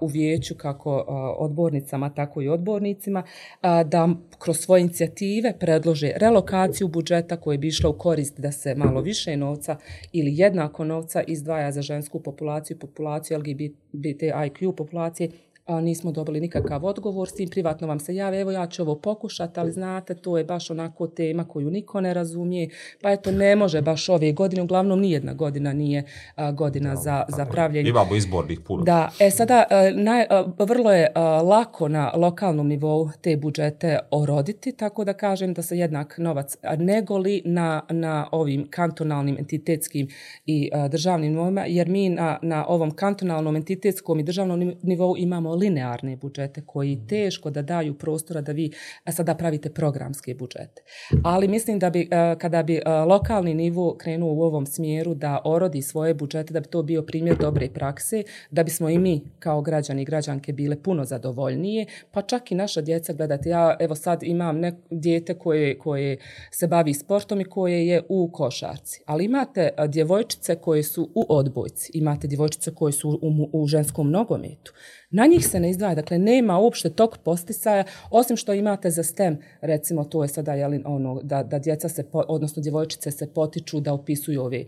[0.02, 1.06] u vijeću, kako
[1.38, 3.24] odbornicama, tako i odbornicima,
[3.62, 9.02] da kroz svoje inicijative predlože relokaciju budžeta koje bi išla u korist da se malo
[9.02, 9.78] više novca
[10.12, 12.45] ili jednako novca izdvaja za žensku populaciju,
[12.80, 15.30] populaciju LGBTIQ populacije
[15.66, 18.96] a, nismo dobili nikakav odgovor, s tim privatno vam se jave, evo ja ću ovo
[18.96, 22.70] pokušati, ali znate, to je baš onako tema koju niko ne razumije,
[23.02, 26.04] pa eto, ne može baš ove godine, uglavnom nijedna godina nije
[26.36, 27.90] a, godina no, za, za pravljenje.
[27.90, 28.84] Imamo izbornih puno.
[28.84, 34.00] Da, e sada, a, naj, a, vrlo je a, lako na lokalnom nivou te budžete
[34.12, 40.08] oroditi, tako da kažem da se jednak novac negoli na, na ovim kantonalnim entitetskim
[40.46, 45.55] i a, državnim nivoima, jer mi na, na ovom kantonalnom entitetskom i državnom nivou imamo
[45.56, 48.72] linearne budžete koji teško da daju prostora da vi
[49.12, 50.82] sada pravite programske budžete.
[51.24, 56.14] Ali mislim da bi kada bi lokalni nivo krenuo u ovom smjeru da orodi svoje
[56.14, 60.06] budžete, da bi to bio primjer dobre prakse, da bismo i mi kao građani i
[60.06, 63.50] građanke bile puno zadovoljnije, pa čak i naša djeca gledate.
[63.50, 66.18] Ja evo sad imam ne, dijete koje, koje
[66.52, 69.02] se bavi sportom i koje je u košarci.
[69.06, 74.74] Ali imate djevojčice koje su u odbojci, imate djevojčice koje su u, u ženskom nogometu.
[75.16, 79.38] Na njih se ne izdvaja, dakle nema uopšte tog posticaja, osim što imate za STEM,
[79.62, 83.80] recimo to je sada jeli, ono, da, da djeca se, po, odnosno djevojčice se potiču
[83.80, 84.66] da upisuju ove.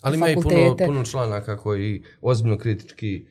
[0.00, 3.24] Ali ima i puno, puno članaka koji ozbiljno kritički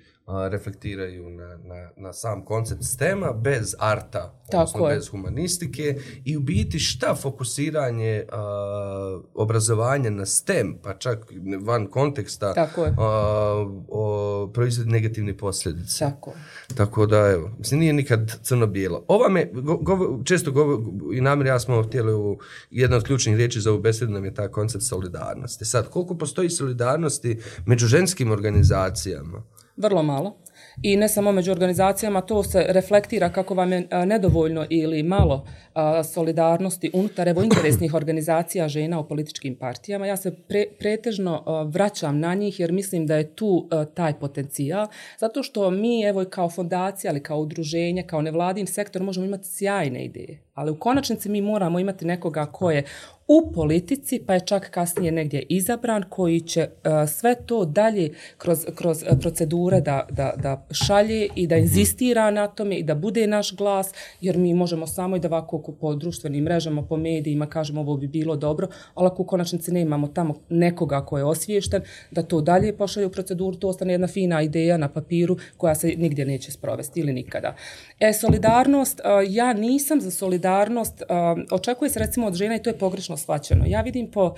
[0.52, 6.80] reflektiraju na, na, na sam koncept STEM-a bez arta, odnosno bez humanistike i u biti
[6.80, 12.94] šta fokusiranje a, obrazovanja na STEM, pa čak van konteksta, Tako je.
[12.98, 16.00] A, o, proizvodi negativne posljedice.
[16.00, 16.34] Tako.
[16.76, 19.06] Tako da, evo, mislim, nije nikad crno-bijelo.
[19.08, 22.40] Ova me, go, go, često go, i namir ja smo htjeli u
[22.72, 25.66] jedna od ključnih riječi za ovu besedu nam je ta koncept solidarnosti.
[25.66, 29.44] Sad, koliko postoji solidarnosti među ženskim organizacijama?
[29.80, 30.36] Vrlo malo.
[30.82, 35.46] I ne samo među organizacijama, to se reflektira kako vam je e, nedovoljno ili malo
[35.76, 40.08] e, solidarnosti unutar evo interesnih organizacija žena u političkim partijama.
[40.08, 44.88] Ja se pre, pretežno e, vraćam na njih jer mislim da je tu taj potencijal.
[45.20, 50.06] Zato što mi evo kao fondacija ali kao udruženje, kao nevladin sektor možemo imati sjajne
[50.06, 50.44] ideje.
[50.54, 52.84] Ali u konačnici mi moramo imati nekoga ko je
[53.32, 58.66] u politici, pa je čak kasnije negdje izabran, koji će uh, sve to dalje kroz,
[58.76, 63.56] kroz procedure da, da, da šalje i da inzistira na tome i da bude naš
[63.56, 67.98] glas, jer mi možemo samo i da ovako po društvenim mrežama, po medijima kažemo ovo
[67.98, 72.24] bi bilo dobro, ali ako u konačnici ne imamo tamo nekoga ko je osviješten, da
[72.24, 76.26] to dalje pošalje u proceduru, to ostane jedna fina ideja na papiru koja se nigdje
[76.26, 77.56] neće sprovesti ili nikada.
[78.00, 82.70] E, solidarnost, uh, ja nisam za solidarnost, uh, očekuje se recimo od žena i to
[82.70, 83.66] je pogrešno shvaćeno.
[83.68, 84.36] Ja vidim po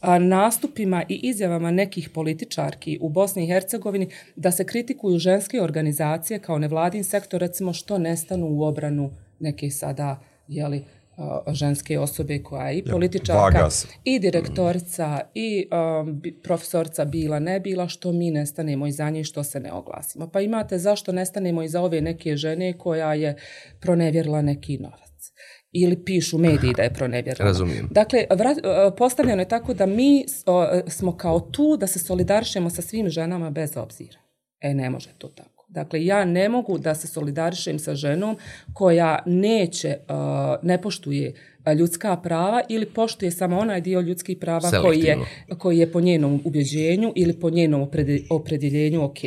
[0.00, 6.38] a, nastupima i izjavama nekih političarki u Bosni i Hercegovini da se kritikuju ženske organizacije
[6.38, 10.84] kao nevladin sektor, recimo što nestanu u obranu neke sada, jeli,
[11.52, 13.68] ženske osobe koja je i političarka ja,
[14.04, 15.66] i direktorica i
[16.00, 20.30] um, profesorca bila ne bila što mi nestanemo iza nje što se ne oglasimo.
[20.30, 23.36] Pa imate zašto nestanemo iza ove neke žene koja je
[23.80, 25.09] pronevjerila neki novac
[25.72, 27.44] ili pišu mediji da je pronevjerena.
[27.44, 27.88] Razumijem.
[27.90, 28.62] Dakle, vrat, e,
[28.96, 30.24] postavljeno je tako da mi
[30.88, 34.18] smo kao tu da se solidarišemo sa svim ženama bez obzira.
[34.60, 35.66] E, ne može to tako.
[35.68, 38.36] Dakle, ja ne mogu da se solidarišem sa ženom
[38.72, 39.96] koja neće,
[40.62, 41.34] ne poštuje
[41.78, 45.18] ljudska prava ili poštuje samo onaj dio ljudskih prava koji je,
[45.58, 47.88] koji je po njenom ubjeđenju ili po njenom
[48.30, 49.18] opredjeljenju ok.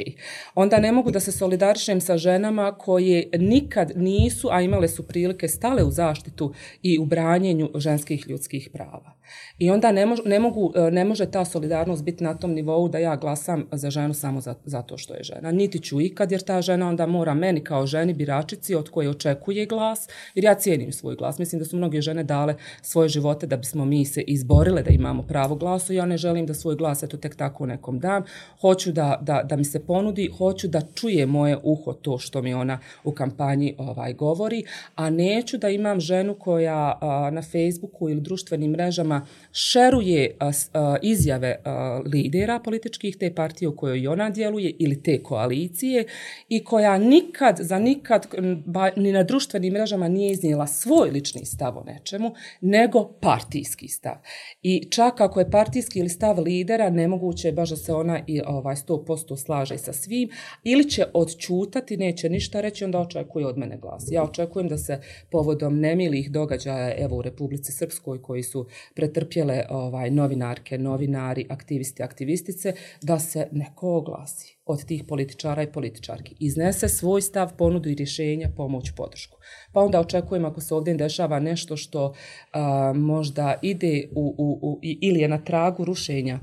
[0.56, 5.48] Onda ne mogu da se solidarišem sa ženama koje nikad nisu, a imale su prilike
[5.48, 9.14] stale u zaštitu i u branjenju ženskih ljudskih prava.
[9.58, 12.98] I onda ne, mož, ne, mogu, ne može ta solidarnost biti na tom nivou da
[12.98, 15.52] ja glasam za ženu samo za, zato što je žena.
[15.52, 19.66] Niti ću ikad jer ta žena onda mora meni kao ženi biračici od koje očekuje
[19.66, 21.40] glas, jer ja cijenim svoj glas.
[21.40, 24.90] Mislim da su mnoge žene žene dale svoje živote da bismo mi se izborile da
[24.90, 25.94] imamo pravo glasa.
[25.94, 28.24] Ja ne želim da svoj glas eto tek tako nekom dam.
[28.62, 32.54] Hoću da, da, da mi se ponudi, hoću da čuje moje uho to što mi
[32.54, 34.64] ona u kampanji ovaj govori,
[34.96, 40.98] a neću da imam ženu koja a, na Facebooku ili društvenim mrežama šeruje a, a,
[41.02, 46.06] izjave a, lidera političkih te partije u kojoj ona djeluje ili te koalicije
[46.50, 48.28] i koja nikad, za nikad
[48.66, 52.13] ba, ni na društvenim mrežama nije iznijela svoj lični stav o nečemu,
[52.62, 54.16] nego partijski stav.
[54.62, 58.42] I čak ako je partijski ili stav lidera, nemoguće je baš da se ona i
[58.46, 60.30] ovaj 100% slaže sa svim,
[60.64, 64.06] ili će odčutati, neće ništa reći, onda očekuje od mene glas.
[64.12, 70.12] Ja očekujem da se povodom nemilih događaja evo u Republici Srpskoj koji su pretrpjele ovaj
[70.12, 76.36] novinarke, novinari, aktivisti, aktivistice, da se neko oglasi od tih političara i političarki.
[76.40, 79.38] Iznese svoj stav, ponudu i rješenja, pomoć, podršku.
[79.74, 82.14] Pa onda očekujem ako se ovdje dešava nešto što
[82.54, 86.40] a, možda ide u, u, u, ili je na tragu rušenja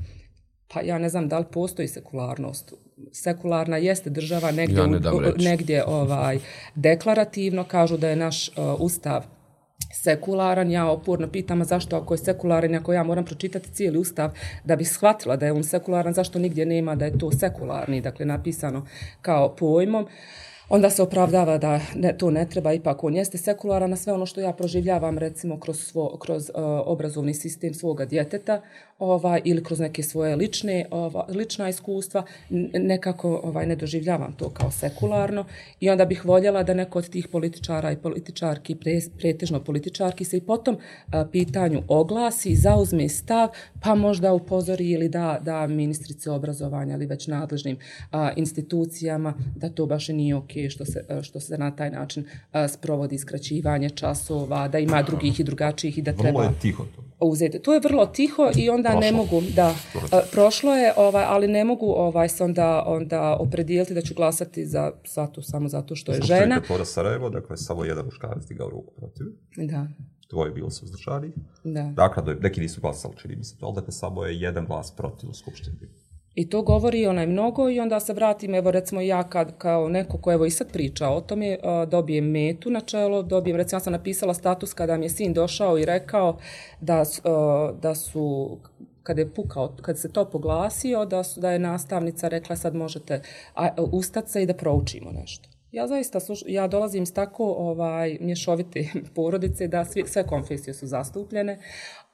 [0.74, 2.72] pa ja ne znam da li postoji sekularnost.
[3.12, 4.86] Sekularna jeste država negdje, ja
[5.36, 6.38] negdje ovaj,
[6.74, 9.24] deklarativno, kažu da je naš uh, ustav
[9.92, 14.30] sekularan, ja oporno pitam, zašto ako je sekularan, ako ja moram pročitati cijeli ustav
[14.64, 18.26] da bih shvatila da je on sekularan, zašto nigdje nema da je to sekularni, dakle
[18.26, 18.86] napisano
[19.22, 20.02] kao pojmom.
[20.02, 20.10] Uh,
[20.70, 24.26] onda se opravdava da ne, to ne treba, ipak on jeste sekularan na sve ono
[24.26, 26.54] što ja proživljavam recimo kroz, svo, kroz uh,
[26.84, 28.60] obrazovni sistem svoga djeteta
[28.98, 32.24] ovaj, ili kroz neke svoje lične, ova, lična iskustva,
[32.74, 35.44] nekako ovaj, ne doživljavam to kao sekularno
[35.80, 40.36] i onda bih voljela da neko od tih političara i političarki, pre, pretežno političarki, se
[40.36, 43.48] i potom uh, pitanju oglasi, zauzme stav,
[43.82, 49.86] pa možda upozori ili da, da ministrice obrazovanja ili već nadležnim uh, institucijama da to
[49.86, 52.24] baš nije okej okay što se, što se na taj način
[52.68, 56.38] sprovodi skraćivanje časova, da ima drugih i drugačijih i da treba...
[56.38, 57.04] Vrlo je tiho to.
[57.20, 57.58] Uzeti.
[57.58, 59.00] To je vrlo tiho i onda prošlo.
[59.00, 59.74] ne mogu, da,
[60.32, 64.92] prošlo je, ovaj, ali ne mogu ovaj, se onda, onda opredijeliti da ću glasati za
[65.04, 66.60] Satu samo zato što je žena.
[66.64, 69.26] Što je Sarajevo, dakle, samo jedan muškarac digao ruku protiv.
[69.56, 69.86] Da.
[70.28, 71.32] Tvoje bilo su uzdržani.
[71.64, 71.82] Da.
[71.82, 75.30] Dakle, neki nisu glasali, čini mi se to, ali dakle, samo je jedan glas protiv
[75.30, 75.76] u Skupštini.
[76.40, 80.18] I to govori onaj mnogo i onda se vratim, evo recimo ja kad, kao neko
[80.18, 83.80] ko evo i sad priča o tome, e, dobijem metu na čelo, dobijem, recimo ja
[83.80, 86.38] sam napisala status kada mi je sin došao i rekao
[86.80, 87.28] da, e,
[87.82, 88.58] da su
[89.02, 93.22] kad je pukao, kad se to poglasio, da, su, da je nastavnica rekla sad možete
[93.92, 95.48] ustati se i da proučimo nešto.
[95.72, 100.86] Ja zaista sluš, ja dolazim s tako ovaj mješovite porodice da svi, sve konfesije su
[100.86, 101.58] zastupljene.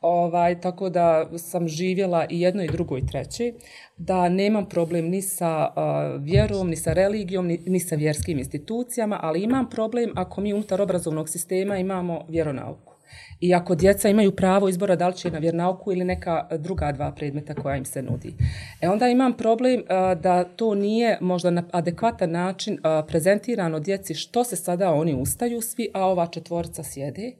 [0.00, 3.52] Ovaj, tako da sam živjela i jedno i drugo i treće,
[3.96, 9.18] da nemam problem ni sa uh, vjerom, ni sa religijom, ni, ni sa vjerskim institucijama,
[9.22, 12.96] ali imam problem ako mi unutar obrazovnog sistema imamo vjeronauku.
[13.40, 17.12] I ako djeca imaju pravo izbora da li će na vjernauku ili neka druga dva
[17.12, 18.34] predmeta koja im se nudi.
[18.80, 24.14] E onda imam problem a, da to nije možda na adekvatan način a, prezentirano djeci
[24.14, 27.32] što se sada oni ustaju svi, a ova četvorica sjede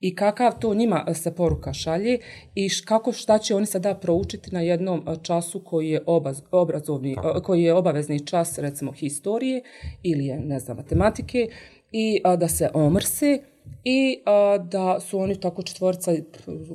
[0.00, 2.18] i kakav to njima e, se poruka šalje
[2.54, 7.14] i kako šta će oni sada proučiti na jednom e, času koji je obaz, obrazovni
[7.14, 7.38] Tako.
[7.38, 9.62] E, koji je obavezni čas recimo historije
[10.02, 11.48] ili je ne znam matematike
[11.92, 13.38] i a, da se omrse
[13.84, 16.12] i a, da su oni tako četvorca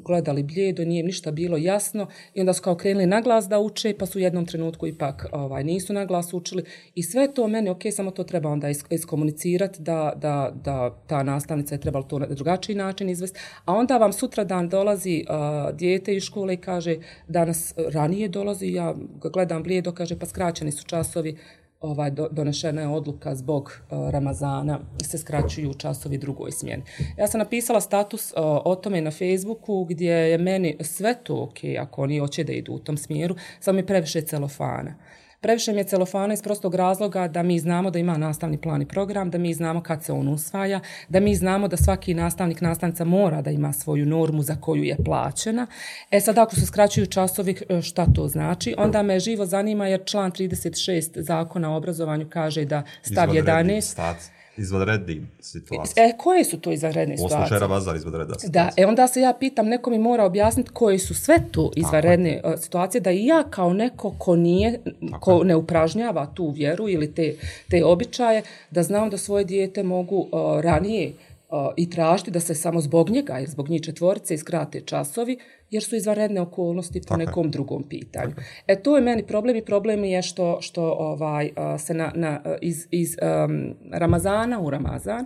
[0.05, 2.07] gledali bljedo, nije ništa bilo jasno.
[2.33, 5.25] I onda su kao krenuli na glas da uče pa su u jednom trenutku ipak
[5.31, 6.63] ovaj, nisu na glas učili.
[6.95, 11.23] I sve to meni, ok, samo to treba onda is iskomunicirati da, da, da ta
[11.23, 15.71] nastavnica je trebala to na drugačiji način izvesti, a onda vam sutra dan dolazi a,
[15.71, 18.95] dijete iz škole i kaže danas ranije dolazi, ja
[19.33, 21.37] gledam bljedo, kaže pa skraćeni su časovi,
[21.83, 26.83] ovaj do, donešena je odluka zbog uh, Ramazana se skraćuju časovi drugoj smjeni.
[27.17, 31.57] Ja sam napisala status uh, o tome na Facebooku gdje je meni sve to ok
[31.79, 34.95] ako oni hoće da idu u tom smjeru, samo je previše celofana.
[35.43, 38.87] Previše mi je celofana iz prostog razloga da mi znamo da ima nastavni plan i
[38.87, 40.79] program, da mi znamo kad se on usvaja,
[41.09, 44.97] da mi znamo da svaki nastavnik, nastavnica mora da ima svoju normu za koju je
[45.05, 45.67] plaćena.
[46.11, 48.75] E sad ako se skraćuju časovi, e, šta to znači?
[48.77, 53.81] Onda me živo zanima jer član 36 zakona o obrazovanju kaže da stav 11...
[53.81, 56.09] Stat izvanrednim situacijama.
[56.09, 57.37] E, koje su to izvanredne situacije?
[57.37, 58.71] U slučaju Ramazan izvanredna situacija.
[58.75, 62.41] Da, e onda se ja pitam, neko mi mora objasniti koje su sve to izvanredne
[62.43, 62.57] Tako.
[62.57, 64.79] situacije, da i ja kao neko ko nije,
[65.11, 65.19] Tako.
[65.19, 67.35] ko ne upražnjava tu vjeru ili te,
[67.69, 68.41] te običaje,
[68.71, 71.32] da znam da svoje dijete mogu uh, ranije uh,
[71.77, 75.37] i tražiti da se samo zbog njega, jer zbog njih četvorice iskrate časovi,
[75.69, 77.49] jer su izvanredne okolnosti po Tako nekom je.
[77.49, 78.29] drugom pitanju.
[78.29, 78.41] Tako.
[78.67, 81.49] E to je meni problem i problem je što što ovaj
[81.79, 85.25] se na, na iz iz um, Ramazana u Ramazan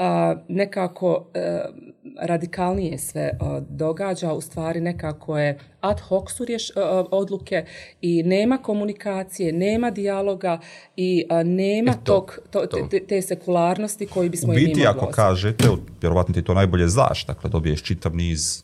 [0.00, 1.60] a, nekako e,
[2.20, 7.64] radikalnije sve a, događa, u stvari nekako je ad hoc su rješ, a, odluke
[8.00, 10.58] i nema komunikacije, nema dijaloga
[10.96, 12.88] i a, nema E, to, tog, to, to.
[12.90, 15.68] Te, te sekularnosti koji bismo U i mi biti, mogli ako kažete,
[16.00, 18.62] vjerovatno ti to najbolje znaš, dakle, dobiješ čitav niz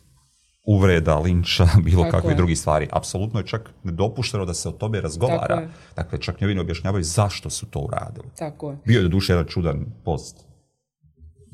[0.64, 2.36] uvreda, linča, bilo Tako kakve je.
[2.36, 2.88] drugi stvari.
[2.92, 5.46] Apsolutno je čak nedopušteno da se o tome razgovara.
[5.46, 5.68] Tako je.
[5.96, 8.26] Dakle, čak ne objašnjavaju zašto su to uradili.
[8.38, 8.76] Tako je.
[8.84, 10.45] Bio je do duše jedan čudan post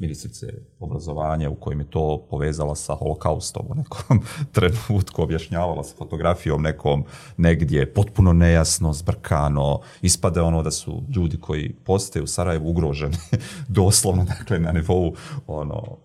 [0.02, 0.46] ministrice
[0.80, 4.22] obrazovanja u kojem je to povezala sa holokaustom u nekom
[4.56, 7.04] trenutku, objašnjavala sa fotografijom nekom
[7.36, 13.16] negdje, potpuno nejasno, zbrkano, ispade ono da su ljudi koji postoje u Sarajevu ugroženi,
[13.78, 15.14] doslovno, dakle, na nivou,
[15.46, 15.98] ono,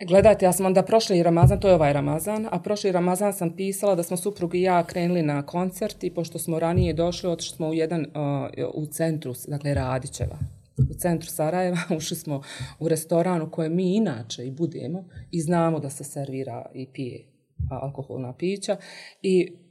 [0.00, 3.56] e, Gledajte, ja sam onda prošli Ramazan, to je ovaj Ramazan, a prošli Ramazan sam
[3.56, 7.56] pisala da smo suprug i ja krenuli na koncert i pošto smo ranije došli, otišli
[7.56, 10.38] smo u jedan, uh, u centru, dakle Radićeva,
[10.78, 12.42] u centru Sarajeva, ušli smo
[12.78, 17.26] u restoran u kojem mi inače i budemo i znamo da se servira i pije
[17.70, 18.76] a, alkoholna pića
[19.22, 19.61] i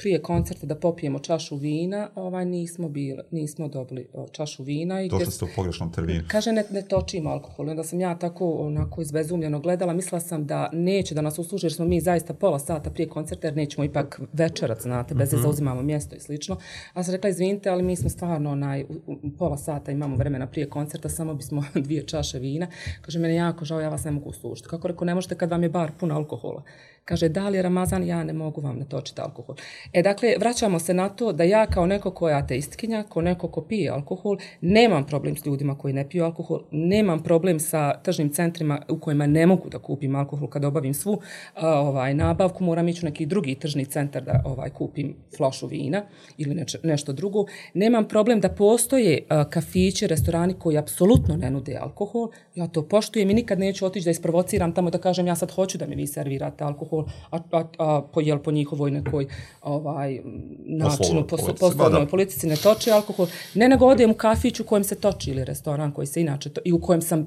[0.00, 5.08] prije koncerta da popijemo čašu vina, ovaj nismo bili, nismo dobili o, čašu vina i
[5.08, 6.24] došli ste u pogrešnom terminu.
[6.28, 7.70] Kaže, ne, ne točimo alkohol.
[7.70, 9.92] Onda sam ja tako onako izbezumljeno gledala.
[9.92, 13.46] Mislila sam da neće da nas usluži, jer smo mi zaista pola sata prije koncerta,
[13.46, 15.42] jer nećemo ipak večerat, znate, bez mm -hmm.
[15.42, 16.56] zauzimamo mjesto i slično.
[16.92, 20.46] A sam rekla, izvinite, ali mi smo stvarno onaj, u, u, pola sata imamo vremena
[20.46, 22.66] prije koncerta, samo bismo dvije čaše vina.
[23.00, 24.68] Kaže, meni jako žao, ja vas ne mogu uslužiti.
[24.68, 26.62] Kako rekao, ne možete kad vam je bar pun alkohola.
[27.10, 29.56] Kaže, da li je Ramazan, ja ne mogu vam natočiti alkohol.
[29.92, 33.48] E, dakle, vraćamo se na to da ja kao neko ko je ateistkinja, ko neko
[33.48, 38.30] ko pije alkohol, nemam problem s ljudima koji ne piju alkohol, nemam problem sa tržnim
[38.32, 41.20] centrima u kojima ne mogu da kupim alkohol kad obavim svu
[41.54, 46.02] a, ovaj nabavku, moram ići u neki drugi tržni centar da ovaj kupim flašu vina
[46.38, 47.44] ili neč, nešto drugo.
[47.74, 52.28] Nemam problem da postoje a, kafići, restorani koji apsolutno ne nude alkohol.
[52.54, 55.78] Ja to poštujem i nikad neću otići da isprovociram tamo da kažem ja sad hoću
[55.78, 56.99] da mi vi servirate alkohol,
[57.30, 59.26] a, a, a po, jel, po njihovoj nekoj
[59.62, 60.20] ovaj,
[60.66, 63.26] načinu, politici, poslovnoj politici ne toči alkohol.
[63.54, 66.60] Ne nego odem u kafić u kojem se toči ili restoran koji se inače to,
[66.64, 67.26] i u kojem sam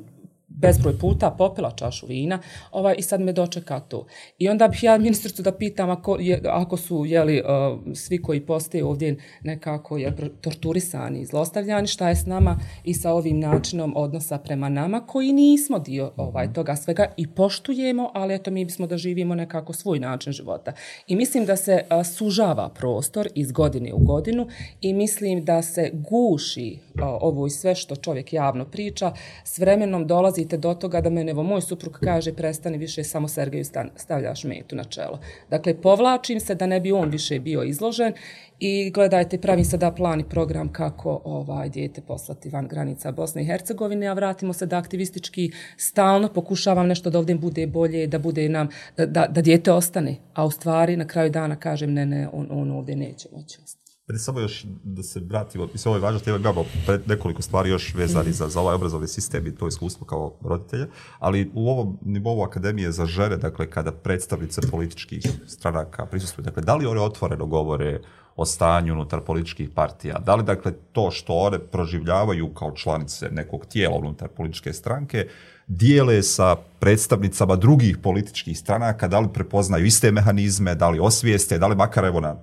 [0.56, 2.40] bezbroj puta popila čašu vina
[2.72, 4.06] ovaj, i sad me dočeka to.
[4.38, 8.46] I onda bih ja ministricu da pitam ako, je, ako su jeli, uh, svi koji
[8.46, 13.94] postoje ovdje nekako je, torturisani i zlostavljani, šta je s nama i sa ovim načinom
[13.96, 18.88] odnosa prema nama koji nismo dio ovaj, toga svega i poštujemo, ali eto mi bismo
[18.88, 20.74] da živimo nekako svoj način života.
[21.08, 24.48] I mislim da se uh, sužava prostor iz godine u godinu
[24.82, 30.08] i mislim da se guši uh, ovo i sve što čovjek javno priča, s vremenom
[30.08, 33.64] dolazi dolazite do toga da mene, evo moj suprug kaže prestani više samo Sergeju
[33.96, 35.20] stavljaš metu na čelo.
[35.50, 38.14] Dakle, povlačim se da ne bi on više bio izložen
[38.60, 43.46] i gledajte, pravim sada plan i program kako ovaj dijete poslati van granica Bosne i
[43.46, 48.50] Hercegovine, a vratimo se da aktivistički stalno pokušavam nešto da ovdje bude bolje, da bude
[48.50, 48.68] nam,
[48.98, 52.48] da, da, da dijete ostane, a u stvari na kraju dana kažem ne, ne, on,
[52.52, 53.83] on ovdje neće moći ostati.
[54.06, 56.66] Pre samo još da se vratimo, mislim ovo je važno, tema imamo
[57.06, 60.88] nekoliko stvari još vezani za, za ovaj obrazovni sistem i to iskustvo kao roditelja,
[61.20, 66.76] ali u ovom nivou akademije za žene, dakle kada predstavnice političkih stranaka prisustuju, dakle da
[66.76, 68.02] li one otvoreno govore
[68.36, 73.66] o stanju unutar političkih partija, da li dakle to što one proživljavaju kao članice nekog
[73.66, 75.28] tijela unutar političke stranke,
[75.68, 81.68] dijele sa predstavnicama drugih političkih stranaka, da li prepoznaju iste mehanizme, da li osvijeste, da
[81.68, 82.36] li makar evo na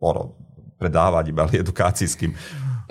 [0.00, 0.34] ono,
[0.80, 2.34] predavanjima ali edukacijskim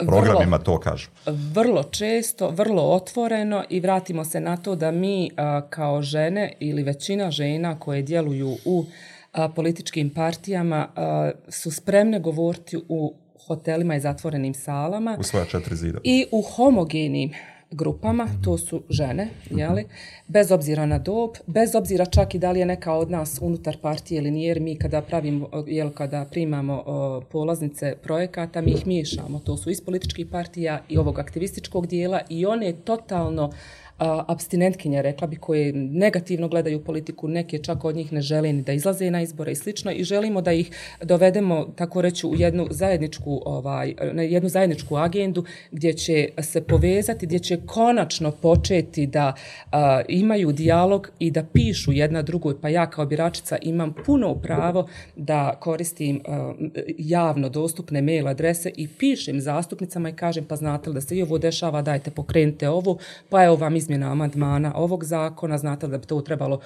[0.08, 1.08] programima vrlo, to kažu.
[1.54, 6.84] Vrlo često, vrlo otvoreno i vratimo se na to da mi a, kao žene ili
[6.84, 8.86] većina žena koje djeluju u
[9.32, 13.14] a, političkim partijama a, su spremne govoriti u
[13.48, 15.18] hotelima i zatvorenim salama.
[15.20, 16.00] U svoja četiri zida.
[16.04, 17.32] I u homogenim
[17.72, 19.86] grupama, to su žene, jeli,
[20.28, 23.78] bez obzira na dob, bez obzira čak i da li je neka od nas unutar
[23.82, 28.88] partije ili nije, jer mi kada pravimo, jel, kada primamo o, polaznice projekata, mi ih
[28.88, 33.52] miješamo, to su iz političkih partija i ovog aktivističkog dijela i one totalno
[34.00, 38.62] abstinentkinja, abstinentkinje, rekla bi, koje negativno gledaju politiku, neke čak od njih ne žele ni
[38.62, 40.72] da izlaze na izbore i slično i želimo da ih
[41.04, 47.26] dovedemo, tako reći, u jednu zajedničku, ovaj, na jednu zajedničku agendu gdje će se povezati,
[47.26, 49.34] gdje će konačno početi da
[49.72, 54.88] a, imaju dijalog i da pišu jedna drugoj, pa ja kao biračica imam puno pravo
[55.16, 56.54] da koristim a,
[56.98, 61.24] javno dostupne mail adrese i pišem zastupnicama i kažem, pa znate li da se i
[61.24, 62.98] ovo dešava, dajte pokrenite ovo,
[63.30, 66.60] pa evo vam iz izmjena amandmana ovog zakona, znate da bi to trebalo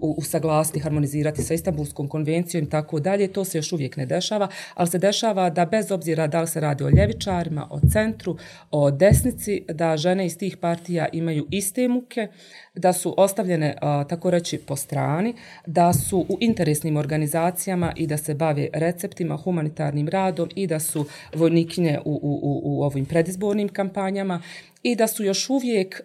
[0.00, 4.88] usaglasiti, harmonizirati sa Istanbulskom konvencijom i tako dalje, to se još uvijek ne dešava, ali
[4.88, 8.36] se dešava da bez obzira da li se radi o ljevičarima, o centru,
[8.70, 12.28] o desnici, da žene iz tih partija imaju iste muke,
[12.74, 13.76] da su ostavljene,
[14.08, 15.34] tako reći, po strani,
[15.66, 21.06] da su u interesnim organizacijama i da se bave receptima, humanitarnim radom i da su
[21.34, 24.42] vojnikinje u, u, u, u ovim predizbornim kampanjama
[24.82, 26.02] i da su još uvijek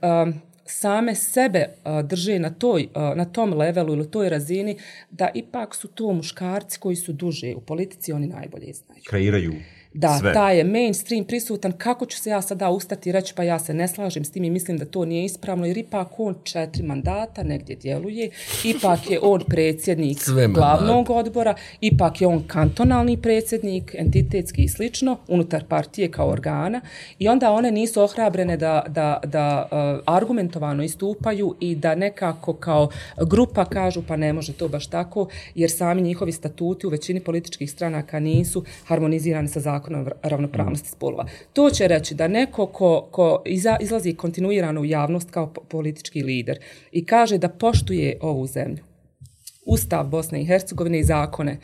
[0.65, 1.65] same sebe
[2.03, 4.77] drže na, toj, na tom levelu ili toj razini,
[5.11, 9.01] da ipak su to muškarci koji su duže u politici, oni najbolje znaju.
[9.09, 9.53] Kreiraju
[9.93, 10.33] da Sve.
[10.33, 13.73] taj je mainstream prisutan, kako ću se ja sada ustati i reći pa ja se
[13.73, 17.43] ne slažem s tim i mislim da to nije ispravno, jer ipak on četiri mandata
[17.43, 18.29] negdje djeluje,
[18.63, 25.17] ipak je on predsjednik Sve glavnog odbora, ipak je on kantonalni predsjednik, entitetski i slično,
[25.27, 26.81] unutar partije kao organa.
[27.19, 32.89] I onda one nisu ohrabrene da, da, da uh, argumentovano istupaju i da nekako kao
[33.17, 37.71] grupa kažu pa ne može to baš tako, jer sami njihovi statuti u većini političkih
[37.71, 41.25] stranaka nisu harmonizirani sa zakonom zakona o ravnopravnosti spolova.
[41.53, 46.59] To će reći da neko ko, ko iza, izlazi kontinuirano u javnost kao politički lider
[46.91, 48.83] i kaže da poštuje ovu zemlju,
[49.65, 51.57] Ustav Bosne i Hercegovine i zakone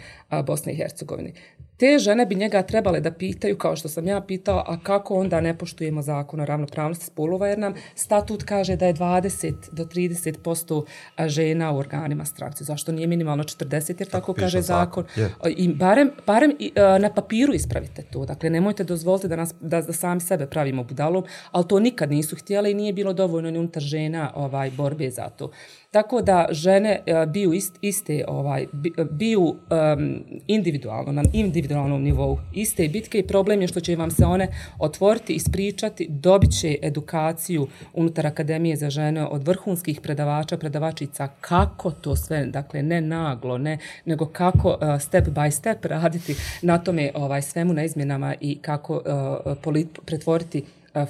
[0.46, 1.32] Bosne i Hercegovine
[1.80, 5.42] te žene bi njega trebale da pitaju, kao što sam ja pitao, a kako onda
[5.42, 10.38] ne poštujemo zakon o ravnopravnosti spolova, jer nam statut kaže da je 20 do 30
[10.38, 10.86] posto
[11.28, 12.64] žena u organima stranci.
[12.64, 15.06] Zašto nije minimalno 40, jer tako, tako kaže zakon.
[15.16, 15.52] zakon.
[15.58, 18.26] I barem, barem i, na papiru ispravite to.
[18.26, 22.36] Dakle, nemojte dozvoliti da, nas, da, da sami sebe pravimo budalom, ali to nikad nisu
[22.36, 25.52] htjeli i nije bilo dovoljno ni unutar žena ovaj, borbe za to.
[25.92, 28.68] Tako da žene e, biju ist, iste, ovaj, e,
[29.12, 34.26] biju um, individualno, na individualnom nivou iste bitke i problem je što će vam se
[34.26, 34.48] one
[34.80, 42.16] otvoriti, ispričati, dobit će edukaciju unutar Akademije za žene od vrhunskih predavača, predavačica, kako to
[42.16, 47.42] sve, dakle ne naglo, ne, nego kako uh, step by step raditi na tome ovaj,
[47.42, 50.64] svemu na izmjenama i kako uh, polit, pretvoriti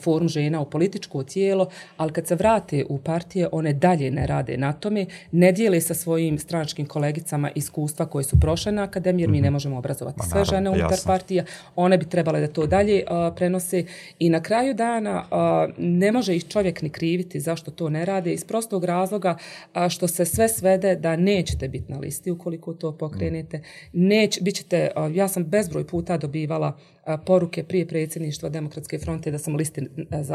[0.04, 4.58] forum žena u političko tijelo, ali kad se vrate u partije, one dalje ne rade
[4.58, 9.30] na tome, ne dijele sa svojim stranačkim kolegicama iskustva koje su prošle na akademiji, jer
[9.30, 9.54] mi ne mhm.
[9.54, 11.08] možemo obrazovati sve žene unutar jasno.
[11.08, 11.44] partija,
[11.76, 13.84] one bi trebale da to dalje uh, prenose
[14.20, 18.34] i na kraju dana uh, ne može ih čovjek ni kriviti zašto to ne rade,
[18.34, 19.38] iz prostog razloga
[19.76, 23.62] uh, što se sve svede da nećete biti na listi ukoliko to pokrenete, mm.
[23.94, 26.78] Neć, bit ćete, uh, ja sam bezbroj puta dobivala
[27.18, 29.88] poruke prije predsjedništva Demokratske fronte da sam listi,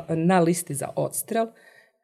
[0.08, 1.46] na listi za odstrel.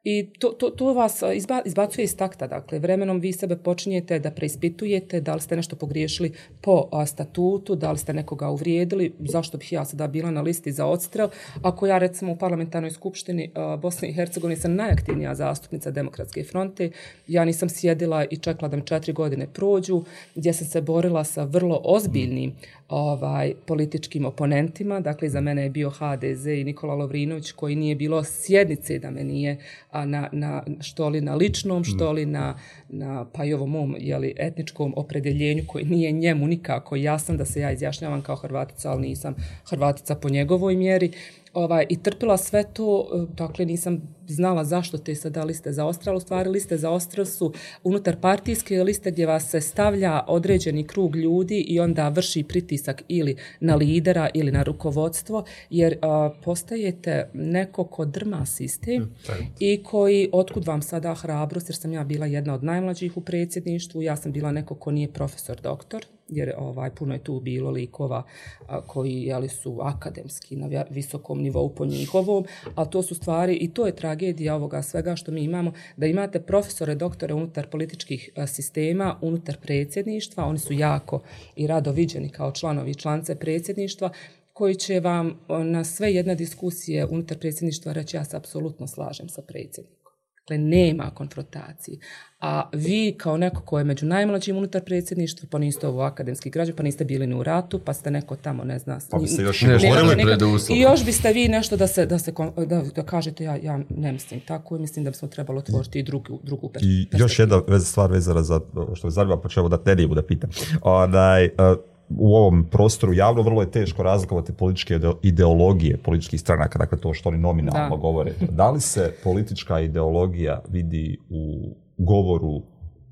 [0.03, 2.47] I to, to, to vas izba, izbacuje iz takta.
[2.47, 6.31] Dakle, vremenom vi sebe počinjete da preispitujete da li ste nešto pogriješili
[6.61, 10.71] po a, statutu, da li ste nekoga uvrijedili, zašto bih ja sada bila na listi
[10.71, 11.29] za odstrel.
[11.61, 16.91] Ako ja recimo u parlamentarnoj skupštini a, Bosne i Hercegovine sam najaktivnija zastupnica Demokratske fronte,
[17.27, 20.03] ja nisam sjedila i čekala da mi četiri godine prođu,
[20.35, 22.55] gdje sam se borila sa vrlo ozbiljnim
[22.89, 24.99] ovaj političkim oponentima.
[24.99, 29.23] Dakle, za mene je bio HDZ i Nikola Lovrinović koji nije bilo sjednice da me
[29.23, 29.57] nije
[29.91, 32.57] a, na, na, što li na ličnom, što li na,
[32.89, 37.61] na pa i ovom mom jeli, etničkom opredeljenju koji nije njemu nikako jasan da se
[37.61, 39.35] ja izjašnjavam kao Hrvatica, ali nisam
[39.69, 41.11] Hrvatica po njegovoj mjeri
[41.53, 46.19] ovaj, i trpila sve to, e, dakle nisam znala zašto te sada liste za u
[46.19, 51.59] stvari liste za ostral su unutar partijske liste gdje vas se stavlja određeni krug ljudi
[51.59, 58.05] i onda vrši pritisak ili na lidera ili na rukovodstvo, jer a, postajete neko ko
[58.05, 59.13] drma sistem mm,
[59.59, 64.01] i koji, otkud vam sada hrabrost, jer sam ja bila jedna od najmlađih u predsjedništvu,
[64.01, 68.23] ja sam bila neko ko nije profesor doktor, jer ovaj puno je tu bilo likova
[68.67, 73.73] a, koji jeli su akademski na visokom nivou po njihovom, a to su stvari i
[73.73, 78.47] to je tragedija ovoga svega što mi imamo, da imate profesore, doktore unutar političkih a,
[78.47, 81.21] sistema, unutar predsjedništva, oni su jako
[81.55, 84.09] i rado viđeni kao članovi člance predsjedništva,
[84.53, 89.41] koji će vam na sve jedne diskusije unutar predsjedništva reći ja se apsolutno slažem sa
[89.41, 90.00] predsjednikom.
[90.41, 91.97] Dakle, nema konfrontacije.
[92.39, 96.75] A vi kao neko ko je među najmlađim unutar predsjedništva, pa niste ovo akademski građan,
[96.75, 98.99] pa niste bili ni u ratu, pa ste neko tamo, ne zna.
[99.11, 102.33] Pa biste još ne, govorili pred I još biste vi nešto da se, da se
[102.67, 106.39] da, da kažete, ja, ja ne mislim tako, mislim da bismo trebalo otvoriti i drugu,
[106.43, 107.19] drugu perspektivu.
[107.19, 108.61] I još jedna stvar vezana za
[108.93, 110.49] što je zanima, počeo da te nije bude pitan.
[110.81, 116.97] Onaj, uh, u ovom prostoru javno vrlo je teško razlikovati političke ideologije političkih stranaka, dakle
[116.97, 118.01] to što oni nominalno da.
[118.01, 118.33] govore.
[118.51, 122.61] Da li se politička ideologija vidi u govoru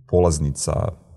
[0.07, 0.73] polaznica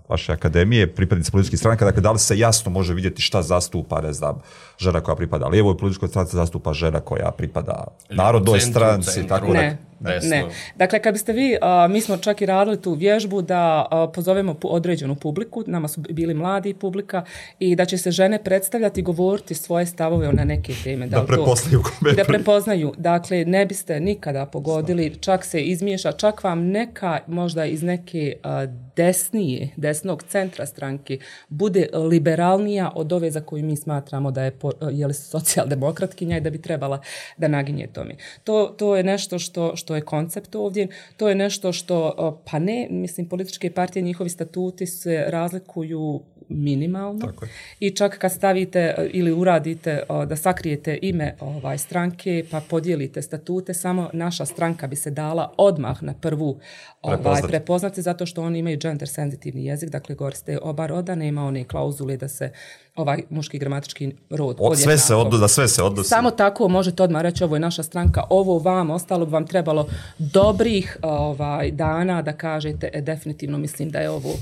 [0.08, 4.12] vaše akademije, pripadnice političkih stranaka, dakle, da li se jasno može vidjeti šta zastupa, ne
[4.12, 4.40] znam,
[4.78, 9.91] žena koja pripada lijevoj političkoj stranci, zastupa žena koja pripada narodnoj stranci, centru, tako ne.
[10.04, 10.30] Desno.
[10.30, 10.44] Ne.
[10.76, 13.58] Dakle, kad biste vi, a, mi smo čak i radili tu vježbu da
[13.90, 17.24] a, pozovemo pu- određenu publiku, nama su bili mladi publika,
[17.58, 21.06] i da će se žene predstavljati i govoriti svoje stavove na neke teme.
[21.06, 22.92] Da to- prepoznaju kome Da prepoznaju.
[22.98, 28.66] Dakle, ne biste nikada pogodili, čak se izmiješa, čak vam neka, možda iz neke a,
[28.96, 34.70] desnije, desnog centra stranke, bude liberalnija od ove za koju mi smatramo da je, po,
[34.90, 37.00] je li socijaldemokratkinja i da bi trebala
[37.36, 38.14] da naginje tome.
[38.44, 42.86] To, to je nešto što, što je koncept ovdje, to je nešto što, pa ne,
[42.90, 46.20] mislim, političke partije, njihovi statuti se razlikuju
[46.54, 47.50] minimalno Tako je.
[47.80, 53.22] i čak kad stavite e, ili uradite o, da sakrijete ime ovaj stranke pa podijelite
[53.22, 56.58] statute, samo naša stranka bi se dala odmah na prvu
[57.02, 57.48] ovaj, Prepoznati.
[57.48, 62.16] prepoznati zato što oni imaju gender senzitivni jezik, dakle koriste oba roda, nema one klauzule
[62.16, 62.50] da se
[62.96, 66.08] ovaj muški gramatički rod Od sve se odnosi, da sve se odnosi.
[66.08, 69.88] Samo tako možete odmah reći ovo je naša stranka, ovo vam, ostalo bi vam trebalo
[70.18, 74.34] dobrih ovaj, dana da kažete e, definitivno mislim da je ovo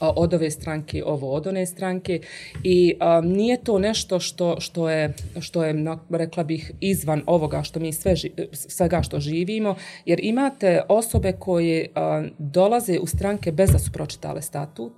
[0.00, 2.20] od ove stranke, ovo od one stranke.
[2.64, 7.80] I a, nije to nešto što, što je, što je rekla bih, izvan ovoga što
[7.80, 9.74] mi sve, ži- svega što živimo,
[10.04, 14.92] jer imate osobe koje a, dolaze u stranke bez da su pročitale statut,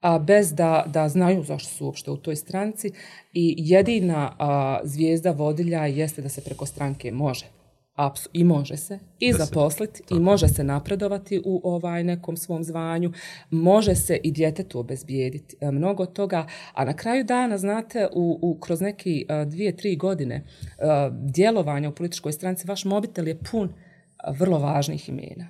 [0.00, 2.92] a bez da, da znaju zašto su uopšte u toj stranci
[3.32, 7.46] i jedina a, zvijezda vodilja jeste da se preko stranke može
[7.94, 8.98] Apsu, i može se.
[9.18, 13.12] I Da se- zaposliti i može se napredovati u ovaj nekom svom zvanju,
[13.50, 18.58] može se i djetetu obezbijediti e, mnogo toga, a na kraju dana, znate, u, u,
[18.60, 20.44] kroz neki e, dvije, tri godine e,
[21.12, 23.72] djelovanja u političkoj stranci, vaš mobitel je pun
[24.16, 25.48] a, vrlo važnih imena.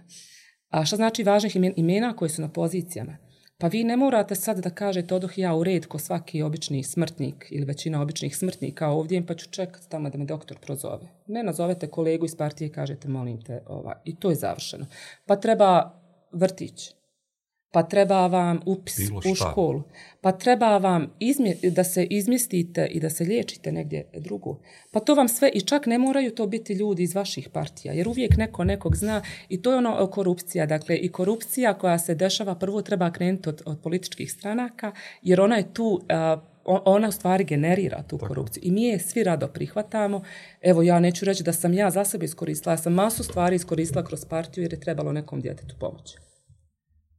[0.70, 3.16] A šta znači važnih imen- imena koji su na pozicijama?
[3.58, 7.46] Pa vi ne morate sad da kažete odoh ja u red ko svaki obični smrtnik
[7.50, 11.08] ili većina običnih smrtnika ovdje pa ću čekati tamo da me doktor prozove.
[11.26, 14.86] Ne nazovete kolegu iz partije i kažete molim te ova, i to je završeno.
[15.26, 16.00] Pa treba
[16.32, 16.94] vrtić,
[17.74, 18.98] pa treba vam upis
[19.30, 19.82] u školu,
[20.20, 24.60] pa treba vam izmje, da se izmjestite i da se liječite negdje drugo.
[24.90, 28.08] Pa to vam sve, i čak ne moraju to biti ljudi iz vaših partija, jer
[28.08, 30.66] uvijek neko nekog zna i to je ono korupcija.
[30.66, 35.56] Dakle, i korupcija koja se dešava prvo treba krenuti od, od političkih stranaka, jer ona
[35.56, 36.00] je tu...
[36.08, 40.22] a, ona u stvari generira tu korupciju i mi je svi rado prihvatamo.
[40.62, 44.04] Evo, ja neću reći da sam ja za sebe iskoristila, ja sam masu stvari iskoristila
[44.04, 46.16] kroz partiju jer je trebalo nekom djetetu pomoći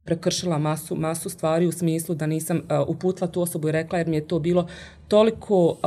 [0.06, 4.08] prekršila masu, masu stvari u smislu da nisam uh, uputila tu osobu i rekla jer
[4.08, 4.68] mi je to bilo
[5.08, 5.78] toliko uh,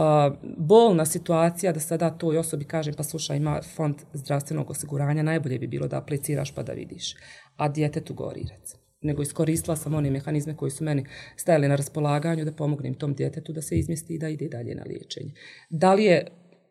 [0.58, 5.68] bolna situacija da sada toj osobi kažem pa slušaj ima fond zdravstvenog osiguranja, najbolje bi
[5.68, 7.16] bilo da apliciraš pa da vidiš.
[7.58, 11.06] A djetetu gori recimo nego iskoristila sam one mehanizme koji su meni
[11.36, 14.84] stajali na raspolaganju da pomognem tom djetetu da se izmjesti i da ide dalje na
[14.84, 15.32] liječenje.
[15.70, 16.28] Da li je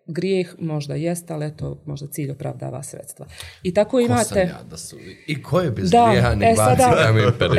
[0.08, 3.26] grijeh možda jest, ali eto, možda cilj opravdava sredstva.
[3.62, 4.40] I tako Ko sam imate...
[4.40, 4.96] ja da su...
[5.26, 7.12] I ko je bez Da, grijeha e sada,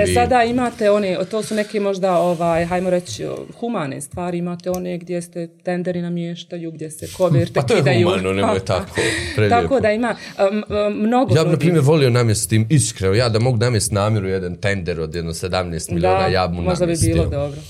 [0.03, 3.25] e sada imate one, to su neke možda, ovaj, hajmo reći,
[3.59, 8.07] humane stvari, imate one gdje ste tenderi namještaju, gdje se koverte Pa to je kidaju.
[8.07, 9.01] humano, nemoj tako,
[9.35, 9.61] prelijepo.
[9.61, 10.15] tako da ima
[10.51, 14.27] um, um, mnogo Ja bi, na primjer, volio namjestim, iskreno, ja da mogu namjestiti namjeru
[14.27, 17.13] jedan tender od jedno 17 miliona, ja bi mu možda bi namjestio.
[17.13, 17.61] bilo dobro.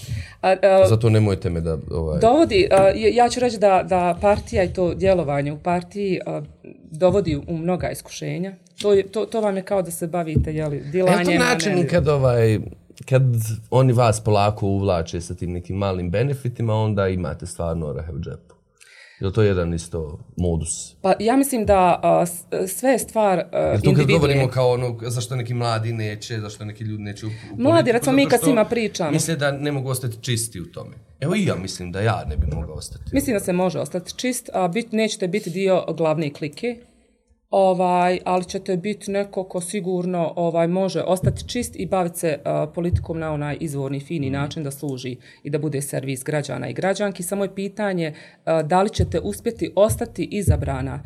[0.42, 1.78] A, a, Zato nemojte me da...
[1.92, 6.42] Ovaj, Dovodi, a, ja ću reći da, da partija i to djelovanje u partiji a,
[6.92, 8.54] dovodi u mnoga iskušenja.
[8.82, 11.26] To, je, to, to vam je kao da se bavite jeli, dilanjem.
[11.26, 12.60] to a ne- način kad ovaj
[13.10, 13.24] kad
[13.72, 18.56] oni vas polako uvlače sa tim nekim malim benefitima, onda imate stvarno orahe u džepu.
[19.20, 20.96] Je to jedan isto modus?
[21.02, 22.26] Pa ja mislim da a,
[22.68, 24.14] sve je stvar a, Jer tu kad individue.
[24.20, 28.16] govorimo kao ono, zašto neki mladi neće, zašto neki ljudi neće u, u Mladi, recimo
[28.16, 29.12] mi kad s što njima pričamo.
[29.12, 30.96] Misle da ne mogu ostati čisti u tome.
[31.20, 33.04] Evo i ja mislim da ja ne bi mogao ostati.
[33.14, 36.76] Mislim da se može ostati čist, a bit, nećete biti dio glavne klike,
[37.50, 42.68] ovaj, ali ćete biti neko ko sigurno ovaj može ostati čist i baviti se a,
[42.76, 47.24] politikom na onaj izvorni, fini način da služi i da bude servis građana i građanki.
[47.24, 48.14] Samo je pitanje
[48.46, 51.04] a, da li ćete uspjeti ostati izabrana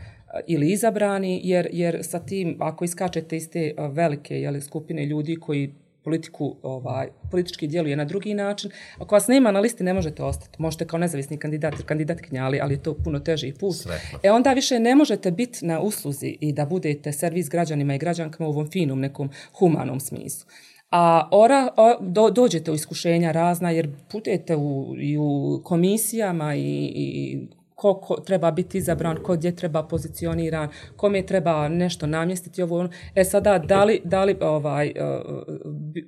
[0.47, 5.73] ili izabrani, jer, jer sa tim, ako iskačete iz te velike jeli, skupine ljudi koji
[6.03, 8.71] politiku, ovaj, politički djeluje na drugi način.
[8.97, 10.61] Ako vas nema na listi, ne možete ostati.
[10.61, 13.75] Možete kao nezavisni kandidat ili kandidatkinja, ali, ali je to puno teži put.
[13.75, 14.19] Sretno.
[14.23, 18.47] E onda više ne možete biti na usluzi i da budete servis građanima i građankama
[18.47, 20.49] u ovom finom nekom humanom smislu.
[20.91, 26.91] A ora, o, do, dođete u iskušenja razna jer budete u, i u komisijama i,
[26.95, 27.39] i
[27.75, 32.79] ko, ko treba biti izabran, ko gdje treba pozicioniran, kome treba nešto namjestiti ovo.
[32.79, 32.89] ono.
[33.15, 36.07] E sada, da li, da li ovaj, uh, bi-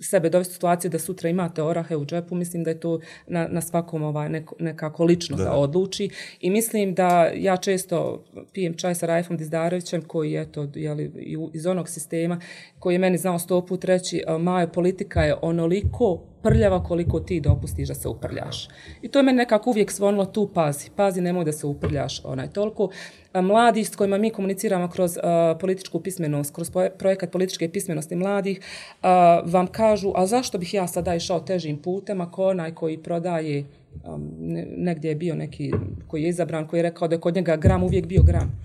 [0.00, 3.60] sebe dovesti situaciju da sutra imate orahe u džepu, mislim da je to na, na
[3.60, 5.52] svakom ovaj, neko, nekako lično da.
[5.52, 6.10] odluči.
[6.40, 11.12] I mislim da ja često pijem čaj sa Rajfom Dizdarevićem, koji je to jeli,
[11.54, 12.40] iz onog sistema,
[12.78, 17.40] koji je meni znao sto put reći, "A, Majo, politika je onoliko prljava koliko ti
[17.40, 18.68] dopustiš da se uprljaš.
[19.02, 20.90] I to je meni nekako uvijek zvonilo tu pazi.
[20.96, 22.20] Pazi, nemoj da se uprljaš.
[22.24, 22.90] Onaj, toliko
[23.32, 28.60] a, mladih s kojima mi komuniciramo kroz a, političku pismenost, kroz projekat političke pismenosti mladih,
[29.02, 33.64] a, vam kažu, a zašto bih ja sada išao težim putem ako onaj koji prodaje
[34.04, 35.72] um, ne- negdje je bio neki
[36.06, 38.60] koji je izabran, koji je rekao da je kod njega gram uvijek bio gram.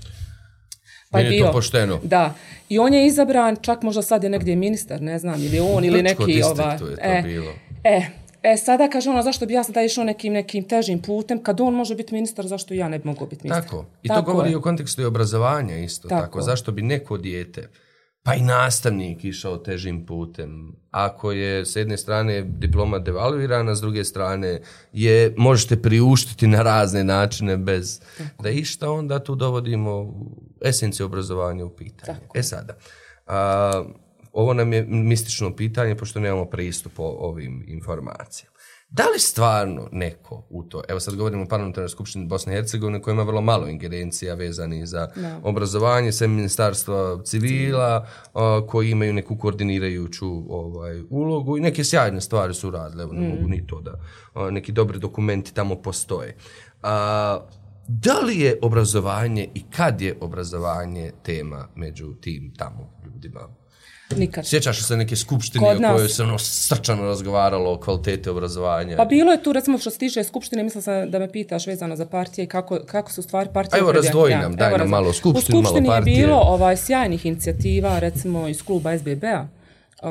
[1.11, 1.99] Pa je to pošteno.
[2.03, 2.34] Da.
[2.69, 6.03] I on je izabran, čak možda sad je negdje ministar, ne znam, ili on, ili
[6.03, 6.26] neki...
[6.26, 7.51] distriktu Ova, je to e, bilo.
[7.86, 8.01] E,
[8.43, 11.73] e, sada kaže ono, zašto bi ja sada išao nekim, nekim težim putem, kad on
[11.73, 13.63] može biti ministar, zašto ja ne bi mogao biti ministar?
[13.63, 13.86] Tako.
[14.03, 14.57] I to Tako govori je.
[14.57, 16.21] o kontekstu i obrazovanja isto tako.
[16.21, 16.41] Tako.
[16.41, 17.69] Zašto bi neko dijete,
[18.23, 20.75] pa i nastavnik išao težim putem.
[20.91, 24.61] Ako je s jedne strane diploma devalvirana, s druge strane
[24.93, 28.01] je možete priuštiti na razne načine bez
[28.39, 30.13] da išta, onda tu dovodimo
[30.61, 32.19] esenciju obrazovanja u pitanje.
[32.36, 32.73] E sada,
[33.27, 33.83] a,
[34.36, 38.55] ovo nam je mistično pitanje, pošto nemamo pristup o ovim informacijama.
[38.89, 43.01] Da li stvarno neko u to, evo sad govorimo o parlamentarnoj skupštini Bosne i Hercegovine
[43.01, 45.07] koja ima vrlo malo ingerencija vezani za
[45.43, 52.53] obrazovanje, sve ministarstva civila a, koji imaju neku koordinirajuću ovaj, ulogu i neke sjajne stvari
[52.53, 53.99] su radile, evo ne mogu ni to da,
[54.33, 56.38] a, neki dobri dokumenti tamo postoje.
[56.83, 57.39] A,
[57.88, 63.64] da li je obrazovanje i kad je obrazovanje tema među tim tamo ljudima?
[64.18, 64.47] Nikad.
[64.47, 68.97] Sjećaš se neke skupštine Kod o kojoj se ono srčano razgovaralo o kvalitete obrazovanja?
[68.97, 71.95] Pa bilo je tu, recimo, što se tiče Skupštine, mislila sam da me pitaš vezano
[71.95, 73.80] za partije i kako, kako su stvari partije...
[73.80, 76.14] Evo, razdvoji nam, daj evo, nam malo Skupštinu, U Skupštini malo partije.
[76.14, 79.47] je bilo ovaj, sjajnih inicijativa, recimo iz kluba SBB-a,
[80.03, 80.10] Uh,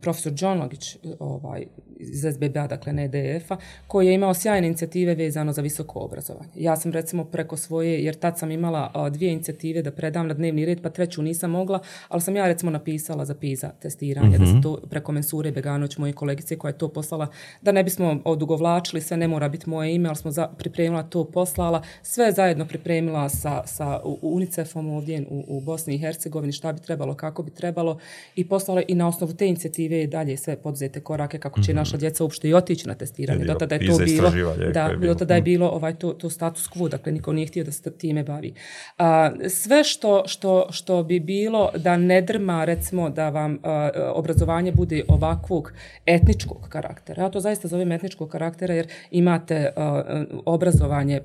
[0.00, 1.66] profesor Đonogić ovaj,
[2.02, 6.50] iz SBB-a, dakle ne DF-a, koji je imao sjajne inicijative vezano za visoko obrazovanje.
[6.56, 10.34] Ja sam recimo preko svoje, jer tad sam imala a, dvije inicijative da predam na
[10.34, 14.46] dnevni red, pa treću nisam mogla, ali sam ja recimo napisala za PISA testiranje, da
[14.46, 17.26] se to preko Mensure Beganović, moje kolegice koja je to poslala,
[17.62, 21.24] da ne bismo odugovlačili, sve ne mora biti moje ime, ali smo za, pripremila to,
[21.24, 26.80] poslala, sve zajedno pripremila sa, sa UNICEF-om ovdje u, u Bosni i Hercegovini, šta bi
[26.80, 27.98] trebalo, kako bi trebalo
[28.36, 32.00] i poslala i na osnovu te inicijative i dalje sve poduzete korake kako će naša
[32.00, 33.44] djeca uopšte i otići na testiranje.
[33.44, 34.30] Do tada je to bilo,
[34.74, 35.14] da, je bilo.
[35.14, 37.92] do tada je bilo ovaj, to, to status quo, dakle niko nije htio da se
[37.92, 38.54] time bavi.
[38.98, 44.72] A, sve što, što, što bi bilo da ne drma, recimo, da vam a, obrazovanje
[44.72, 45.72] bude ovakvog
[46.06, 47.22] etničkog karaktera.
[47.22, 51.20] Ja to zaista zovem etničkog karaktera jer imate a, obrazovanje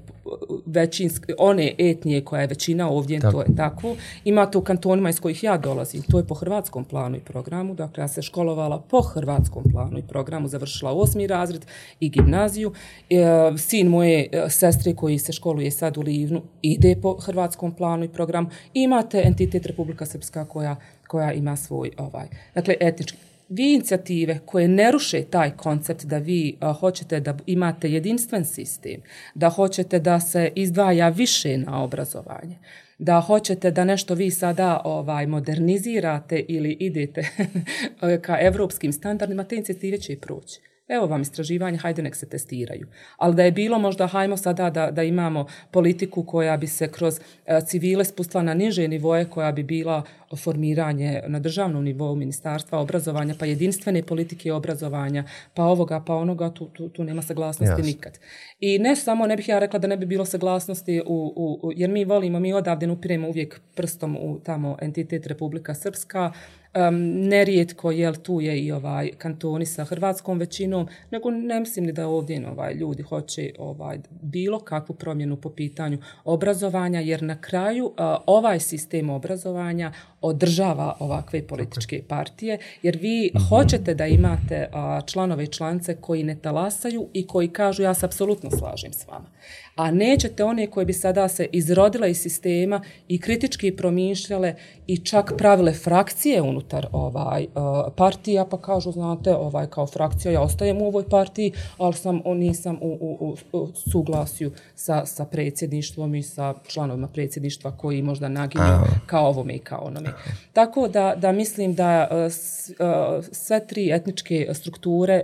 [0.65, 3.95] većinske, one etnije koja je većina ovdje, to je tako.
[4.23, 8.03] Imate u kantonima iz kojih ja dolazim, to je po hrvatskom planu i programu, dakle
[8.03, 11.65] ja se školovala po hrvatskom planu i programu, završila osmi razred
[11.99, 12.73] i gimnaziju.
[13.09, 13.25] E,
[13.57, 18.09] sin moje e, sestre koji se školuje sad u Livnu ide po hrvatskom planu i
[18.09, 18.49] programu.
[18.73, 20.75] Imate entitet Republika Srpska koja,
[21.07, 23.17] koja ima svoj ovaj, dakle etnički
[23.49, 29.01] vi inicijative koje ne ruše taj koncept da vi a, hoćete da imate jedinstven sistem,
[29.35, 32.57] da hoćete da se izdvaja više na obrazovanje,
[32.97, 37.21] da hoćete da nešto vi sada ovaj modernizirate ili idete
[38.01, 40.61] e, ka evropskim standardima, te inicijative će i proći.
[40.87, 42.87] Evo vam istraživanje, hajde nek se testiraju.
[43.17, 47.19] Ali da je bilo možda, hajmo sada da, da imamo politiku koja bi se kroz
[47.45, 50.03] e, civile spustila na niže nivoje, koja bi bila
[50.35, 55.23] formiranje na državnom nivou ministarstva obrazovanja, pa jedinstvene politike obrazovanja,
[55.53, 57.85] pa ovoga, pa onoga, tu, tu, tu nema saglasnosti Jasno.
[57.85, 58.19] nikad.
[58.59, 61.71] I ne samo, ne bih ja rekla da ne bi bilo saglasnosti, u, u, u,
[61.75, 66.31] jer mi volimo, mi odavde upiremo uvijek prstom u tamo entitet Republika Srpska,
[66.77, 66.95] um,
[67.27, 72.07] nerijetko, jel, tu je i ovaj kantoni sa hrvatskom većinom, nego ne mislim ni da
[72.07, 78.17] ovdje ovaj, ljudi hoće ovaj, bilo kakvu promjenu po pitanju obrazovanja, jer na kraju a,
[78.25, 79.91] ovaj sistem obrazovanja
[80.21, 86.35] održava ovakve političke partije, jer vi hoćete da imate a, članove i članice koji ne
[86.35, 89.29] talasaju i koji kažu ja se apsolutno slažem s vama.
[89.77, 94.55] A nećete one koje bi sada se izrodile iz sistema i kritički promišljale
[94.87, 100.41] i čak pravile frakcije unutar ovaj uh, partija, pa kažu, znate, ovaj kao frakcija, ja
[100.41, 106.15] ostajem u ovoj partiji, ali sam, o, nisam u, u, u, suglasju sa, sa predsjedništvom
[106.15, 108.63] i sa članovima predsjedništva koji možda naginju
[109.05, 110.09] kao ovome i kao onome.
[110.53, 115.21] Tako da, da mislim da s- uh, sve tri etničke strukture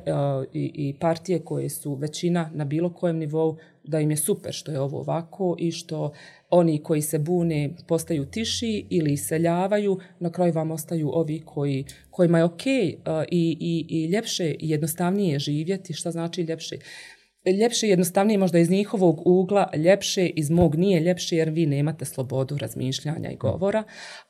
[0.54, 4.72] i, i partije koje su većina na bilo kojem nivou, da im je super što
[4.72, 6.12] je ovo ovako i što
[6.50, 12.38] oni koji se bune postaju tiši ili iseljavaju, na kraju vam ostaju ovi koji, kojima
[12.38, 12.96] je okay
[13.32, 15.94] i, i, i ljepše i jednostavnije živjeti.
[15.94, 16.76] što znači ljepše?
[17.52, 22.06] Ljepše i jednostavnije možda iz njihovog ugla, ljepše iz mog nije ljepše jer vi nemate
[22.06, 23.84] slobodu razmišljanja i govora,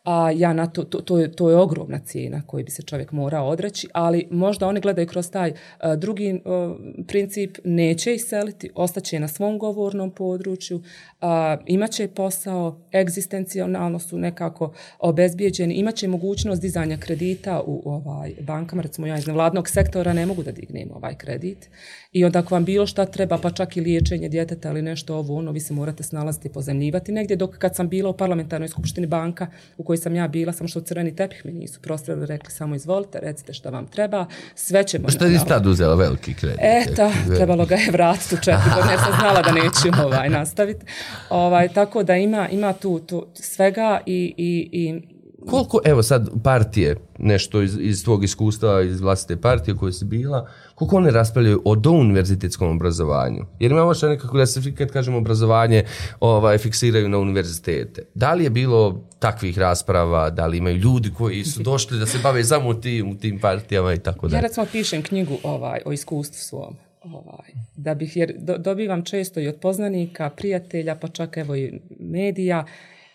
[0.04, 3.12] a ja na to, to, to, je, to je ogromna cijena koju bi se čovjek
[3.12, 6.76] morao odreći, ali možda oni gledaju kroz taj a, drugi a,
[7.08, 10.82] princip, neće iseliti, ostaće na svom govornom području,
[11.22, 19.08] a, imaće posao, egzistencionalno su nekako obezbijeđeni, imaće mogućnost dizanja kredita u ovaj bankama, recimo
[19.08, 21.70] ja iz nevladnog sektora ne mogu da dignem ovaj kredit
[22.14, 25.38] i onda ako vam bilo šta treba, pa čak i liječenje djeteta ili nešto ovo,
[25.38, 29.08] ono, vi se morate snalaziti i pozemljivati negdje, dok kad sam bila u parlamentarnoj skupštini
[29.08, 29.48] banka
[29.78, 33.20] u kojoj sam ja bila, samo što crveni tepih mi nisu prostrali, rekli samo izvolite,
[33.20, 35.10] recite šta vam treba, sve ćemo...
[35.10, 36.60] Šta nisi tad uzela veliki kredit?
[36.62, 40.86] Eto, trebalo ga je vratiti u četiri godine jer sam znala da neću ovaj, nastaviti.
[41.30, 45.13] Ovaj, tako da ima, ima tu, tu svega i, i, i
[45.50, 50.50] Koliko, evo sad, partije, nešto iz, iz tvog iskustva, iz vlastite partije koje si bila,
[50.76, 53.46] koliko one raspravljaju o douniverzitetskom obrazovanju?
[53.60, 55.84] Jer imamo što nekako da se kad kažemo obrazovanje
[56.20, 58.06] ovaj, fiksiraju na univerzitete.
[58.14, 62.18] Da li je bilo takvih rasprava, da li imaju ljudi koji su došli da se
[62.24, 64.40] bave samo u tim, u tim partijama i tako Ja da.
[64.40, 66.76] recimo pišem knjigu ovaj, o iskustvu svom.
[67.04, 71.80] Ovaj, da bih, jer do, dobivam često i od poznanika, prijatelja, pa čak evo i
[72.00, 72.66] medija.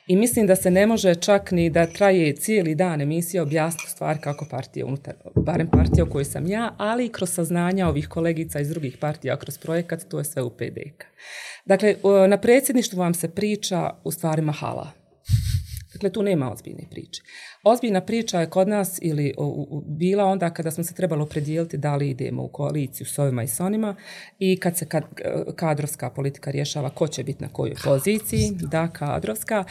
[0.08, 4.18] I mislim da se ne može čak ni da traje cijeli dan emisija objasniti stvar
[4.20, 8.60] kako partija unutar, barem partija u kojoj sam ja, ali i kroz saznanja ovih kolegica
[8.60, 11.04] iz drugih partija kroz projekat, to je sve u PDK.
[11.64, 11.94] Dakle,
[12.28, 14.97] na predsjedništvu vam se priča u stvari mahala.
[15.98, 17.22] Dakle, tu nema ozbiljne priče.
[17.62, 21.76] Ozbiljna priča je kod nas ili u, u, bila onda kada smo se trebalo predijeliti
[21.76, 23.96] da li idemo u koaliciju s ovima i s onima
[24.38, 28.88] i kad se kad, e, kadrovska politika rješava ko će biti na kojoj poziciji, da,
[28.88, 29.64] kadrovska,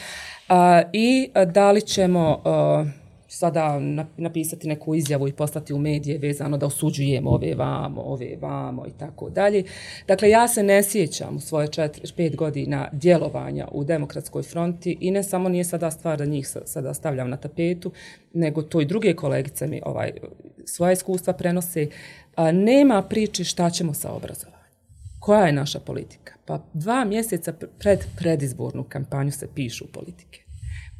[0.48, 2.84] a, i e, da li ćemo a,
[3.28, 3.80] sada
[4.16, 8.90] napisati neku izjavu i poslati u medije vezano da osuđujemo ove vamo, ove vamo i
[8.98, 9.64] tako dalje.
[10.06, 15.22] Dakle, ja se ne sjećam u svoje 4-5 godina djelovanja u demokratskoj fronti i ne
[15.22, 17.92] samo nije sada stvar da njih sada stavljam na tapetu,
[18.32, 20.12] nego to i druge kolegice mi ovaj,
[20.64, 21.86] svoje iskustva prenose.
[22.36, 24.58] A, nema priče šta ćemo sa obrazovanjem.
[25.20, 26.34] Koja je naša politika?
[26.46, 30.47] Pa dva mjeseca pred predizbornu kampanju se pišu politike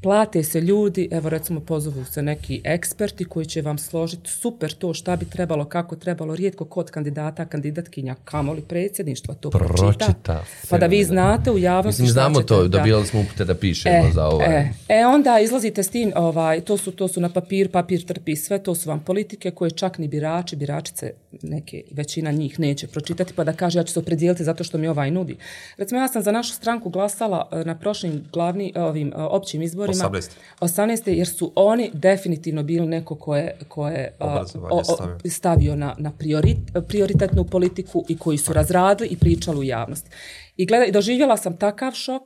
[0.03, 4.94] plate se ljudi, evo recimo pozovu se neki eksperti koji će vam složiti super to
[4.94, 10.05] šta bi trebalo, kako trebalo, rijetko kod kandidata, kandidatkinja, kamoli predsjedništva to pročita.
[10.05, 10.44] Pročita.
[10.70, 12.78] Pa da vi znate u javnosti Mislim, znamo ćete, to, da.
[12.78, 14.46] dobijali smo upute da pišemo e, za ovaj.
[14.49, 18.36] E, e, onda izlazite s tim, ovaj, to, su, to su na papir, papir trpi
[18.36, 23.32] sve, to su vam politike koje čak ni birači, biračice, neke, većina njih neće pročitati,
[23.36, 25.36] pa da kaže ja ću se opredijeliti zato što mi ovaj nudi.
[25.76, 29.88] Recimo, ja sam za našu stranku glasala na prošlim glavni, ovim općim izborima.
[29.93, 30.30] 18.
[30.61, 31.11] 18.
[31.11, 35.95] jer su oni definitivno bili neko ko je, ko je a, o, o, stavio na,
[35.99, 36.59] na priorit,
[36.89, 40.11] prioritetnu politiku i koji su razradili i pričali u javnosti.
[40.57, 42.22] I, gleda, i doživjela sam takav šok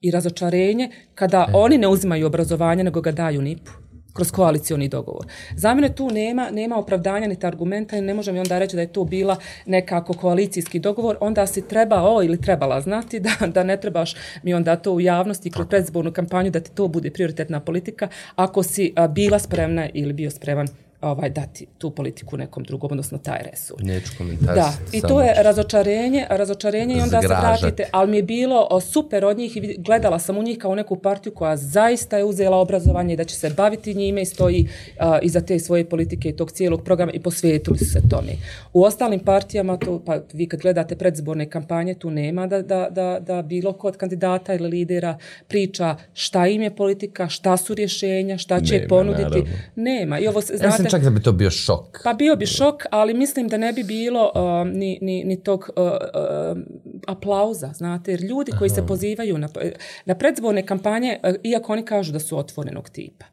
[0.00, 1.52] i razočarenje kada e.
[1.54, 3.83] oni ne uzimaju obrazovanje nego ga daju NIP-u
[4.14, 5.26] kroz koalicioni dogovor.
[5.56, 8.92] Za mene tu nema, nema opravdanja niti argumenta i ne možemo onda reći da je
[8.92, 9.36] to bila
[9.66, 14.76] nekako koalicijski dogovor, onda si trebao ili trebala znati da, da ne trebaš mi onda
[14.76, 19.08] to u javnosti kroz predzbornu kampanju da ti to bude prioritetna politika ako si a,
[19.08, 23.76] bila spremna ili bio spreman ovaj dati tu politiku nekom drugom, odnosno taj resur.
[23.82, 24.54] Neću komentar.
[24.54, 28.80] Da, i to je razočarenje, razočarenje i onda se vratite, ali mi je bilo o,
[28.80, 32.56] super od njih i gledala sam u njih kao neku partiju koja zaista je uzela
[32.56, 34.68] obrazovanje i da će se baviti njime i stoji
[34.98, 38.32] a, iza te svoje politike i tog cijelog programa i posvetili su se tome.
[38.72, 43.20] U ostalim partijama, to, pa vi kad gledate predzborne kampanje, tu nema da, da, da,
[43.20, 45.18] da bilo kod kandidata ili lidera
[45.48, 49.22] priča šta im je politika, šta su rješenja, šta će nema, ponuditi.
[49.22, 49.44] Naravno.
[49.76, 50.18] Nema.
[50.18, 52.00] I ovo, znate, ja čak da bi to bio šok.
[52.04, 55.70] Pa bio bi šok, ali mislim da ne bi bilo uh, ni, ni, ni tog
[55.76, 55.92] uh, uh,
[57.06, 58.74] aplauza, znate, jer ljudi koji Aha.
[58.74, 59.48] se pozivaju na,
[60.04, 63.24] na predzborne kampanje, uh, iako oni kažu da su otvorenog tipa,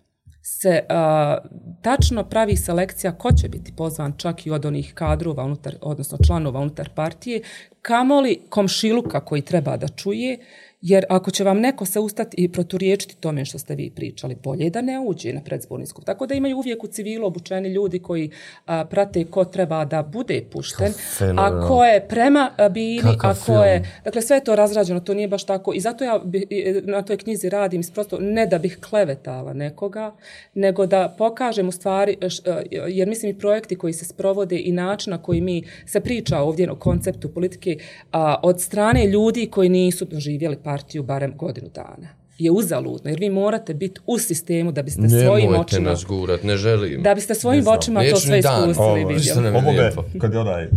[0.42, 1.52] se uh,
[1.82, 6.60] tačno pravi selekcija ko će biti pozvan čak i od onih kadrova unutar, odnosno članova
[6.60, 7.42] unutar partije,
[7.82, 10.40] kamoli komšiluka koji treba da čuje,
[10.82, 14.64] jer ako će vam neko se ustati i proturiječiti tome što ste vi pričali, bolje
[14.64, 16.06] je da ne uđe na predzborni skup.
[16.06, 18.32] Tako da imaju uvijek u civilu obučeni ljudi koji
[18.66, 20.94] a, prate ko treba da bude pušten,
[21.38, 22.52] a ko je prema
[23.02, 23.84] Kakav a ko je...
[24.04, 25.74] Dakle, sve je to razrađeno, to nije baš tako.
[25.74, 26.48] I zato ja bi,
[26.84, 30.16] na toj knjizi radim prosto ne da bih klevetala nekoga,
[30.54, 34.72] nego da pokažem u stvari, š, a, jer mislim i projekti koji se sprovode i
[34.72, 37.78] način na koji mi se priča ovdje o konceptu politike
[38.12, 42.08] a, od strane ljudi koji nisu doživjeli partiju barem godinu dana
[42.38, 45.90] je uzaludno, jer vi morate biti u sistemu da biste svojim Nemojte očima...
[45.90, 47.04] nas gurat, ne želim.
[47.04, 48.70] Da biste svojim očima to sve dan.
[48.70, 49.48] iskusili i vidjeli.
[49.48, 50.04] Ovo me, lijepo.
[50.22, 50.72] kad je onaj, uh,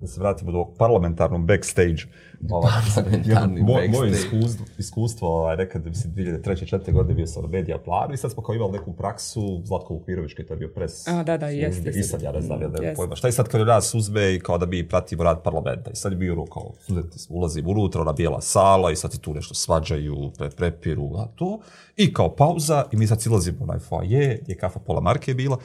[0.00, 2.02] da se vratimo do parlamentarnom backstage,
[2.50, 4.36] ovaj, Parlamentarni moj, moje backstage.
[4.36, 6.76] iskustvo, iskustvo ovaj, nekad, mislim, 2003.
[6.76, 6.92] 4.
[6.92, 10.34] godine bio sam na medija planu i sad smo kao imali neku praksu, Zlatko Vukirović,
[10.34, 11.08] koji je to bio pres.
[11.08, 12.00] A, da, da, jeste, jeste.
[12.00, 13.16] I sad ja ne znam, ja nemam pojma.
[13.16, 15.90] Šta je sad kad nas uzme i kao da mi pratimo rad parlamenta?
[15.90, 19.12] I sad je bio ono kao, studenti smo, ulazimo unutra, ona bijela sala i sad
[19.12, 21.60] se tu nešto svađaju, pre, prepiru, a to.
[21.96, 25.30] I kao pauza i mi sad silazimo u onaj foaje, gdje je kafa pola marke
[25.30, 25.58] je bila.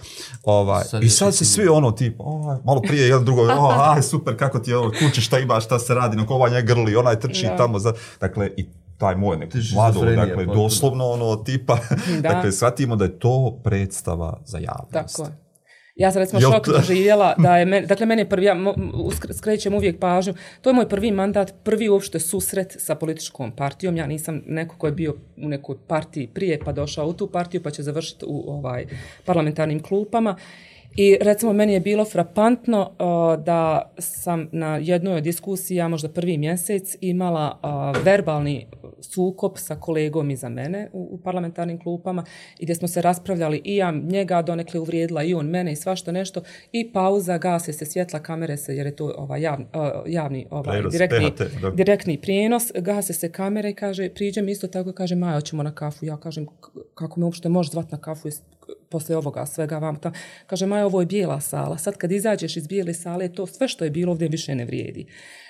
[0.44, 4.02] Ovaj, Sad I sad se svi ono tipa, ovaj, malo prije jedan drugo, oh, aj
[4.02, 7.20] super, kako ti je ovo, kuće, šta ima, šta se radi, ovaj njega grli, onaj
[7.20, 7.58] trči Da.
[7.58, 7.80] tamo.
[7.80, 8.66] Za, dakle, i
[8.98, 10.54] taj moj neko Ti mlado, dakle, potpuno.
[10.56, 11.78] doslovno ono tipa,
[12.22, 12.30] Da.
[12.30, 14.92] dakle, shvatimo da je to predstava za javnost.
[14.92, 15.46] Tako je.
[15.96, 18.76] Ja sam recimo Jel šok doživjela da je meni, dakle meni je prvi, ja mo-
[19.34, 24.08] skrećem uvijek pažnju, to je moj prvi mandat, prvi uopšte susret sa političkom partijom, ja
[24.08, 27.72] nisam neko ko je bio u nekoj partiji prije pa došao u tu partiju pa
[27.72, 28.86] će završiti u ovaj
[29.26, 30.36] parlamentarnim klupama
[30.98, 36.38] I recimo meni je bilo frapantno uh, da sam na jednoj od diskusija, možda prvi
[36.38, 37.60] mjesec, imala
[37.94, 38.68] uh, verbalni
[39.02, 42.24] sukob sa kolegom iza mene u, u parlamentarnim klupama
[42.60, 46.12] i gdje smo se raspravljali i ja njega donekle uvrijedila i on mene i svašta
[46.12, 46.42] nešto
[46.72, 50.64] i pauza, gase se svjetla, kamere se, jer je to ovaj javni, uh, javni ovaj,
[50.72, 51.70] Prenos, direktni, PHT, da.
[51.72, 56.06] direktni prijenos, gase se kamere i kaže, priđem isto tako kaže, Maja, hoćemo na kafu.
[56.06, 56.52] Ja kažem, "K-
[56.94, 58.28] kako me uopšte može zvat na kafu
[58.90, 60.14] posle ovoga svega vam tam.
[60.48, 61.78] Kaže, Maja, ovo je bijela sala.
[61.78, 65.06] Sad kad izađeš iz bijele sale, to sve što je bilo ovdje više ne vrijedi.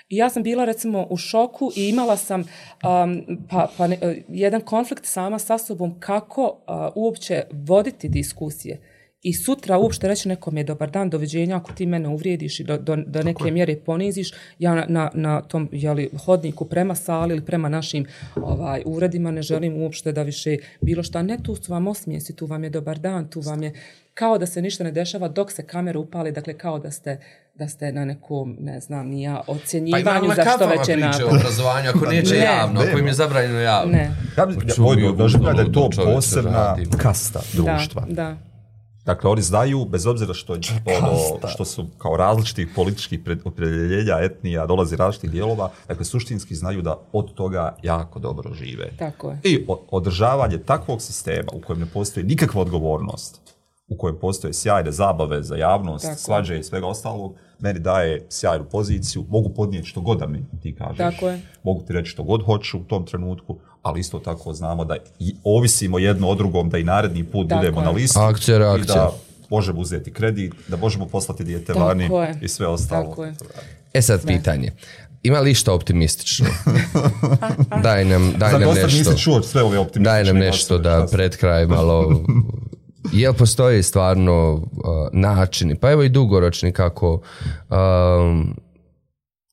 [0.08, 4.22] I ja sam bila recimo u šoku i imala sam um, pa, pa ne, e,
[4.28, 8.95] jedan konflikt sama sa sobom kako uh, uopće voditi diskusije
[9.26, 12.78] i sutra uopšte reći nekom je dobar dan, doviđenja, ako ti mene uvrijediš i do,
[12.78, 17.44] do, do neke mjere poniziš, ja na, na, na tom jeli, hodniku prema sali ili
[17.44, 18.06] prema našim
[18.36, 21.22] ovaj, uredima ne želim uopšte da više bilo šta.
[21.22, 23.72] Ne, tu su vam osmijesi, tu vam je dobar dan, tu vam je
[24.14, 27.18] kao da se ništa ne dešava dok se kamere upali, dakle kao da ste
[27.54, 30.70] da ste na nekom, ne znam, ni ja, Pa ima ocjenjivanju na za što kafama
[30.70, 32.44] veće priče o obrazovanju, ako neće Ne.
[32.44, 33.92] javno, ako im je zabranjeno javno.
[33.92, 35.02] Ne, Ja, bi- Čuj,
[35.46, 38.06] ja, da je to posebna kasta da, društva.
[38.08, 38.36] da.
[39.06, 40.52] Dakle, oni znaju, bez obzira što,
[40.98, 46.82] ono, što su kao različitih političkih pred- opredjeljenja, etnija, dolazi različitih dijelova, dakle, suštinski znaju
[46.82, 48.90] da od toga jako dobro žive.
[48.98, 49.40] Tako je.
[49.44, 53.55] I održavanje takvog sistema u kojem ne postoji nikakva odgovornost,
[53.88, 56.18] u kojem postoje sjajne zabave za javnost, Tako.
[56.18, 60.74] svađe i svega ostalog, meni daje sjajnu poziciju, mogu podnijeti što god da mi ti
[60.74, 61.40] kažeš, Tako je.
[61.62, 65.34] mogu ti reći što god hoću u tom trenutku, ali isto tako znamo da i
[65.44, 67.84] ovisimo jedno o drugom, da i naredni put Tako budemo je.
[67.84, 68.94] na listi Akcija, i reakcija.
[68.94, 69.10] da
[69.50, 72.38] možemo uzeti kredit, da možemo poslati dijete Tako vani je.
[72.42, 73.04] i sve ostalo.
[73.08, 73.34] Tako je.
[73.94, 74.72] E sad pitanje.
[75.22, 76.46] Ima li što optimistično?
[77.82, 79.10] daj nam, daj Za nam dosta nešto.
[79.10, 82.24] nisi čuo sve ove optimistične Daj nam nešto da pred kraj malo...
[83.12, 84.60] Jel postoji stvarno uh,
[85.12, 87.20] načini, pa evo i dugoročni kako
[87.70, 88.56] um,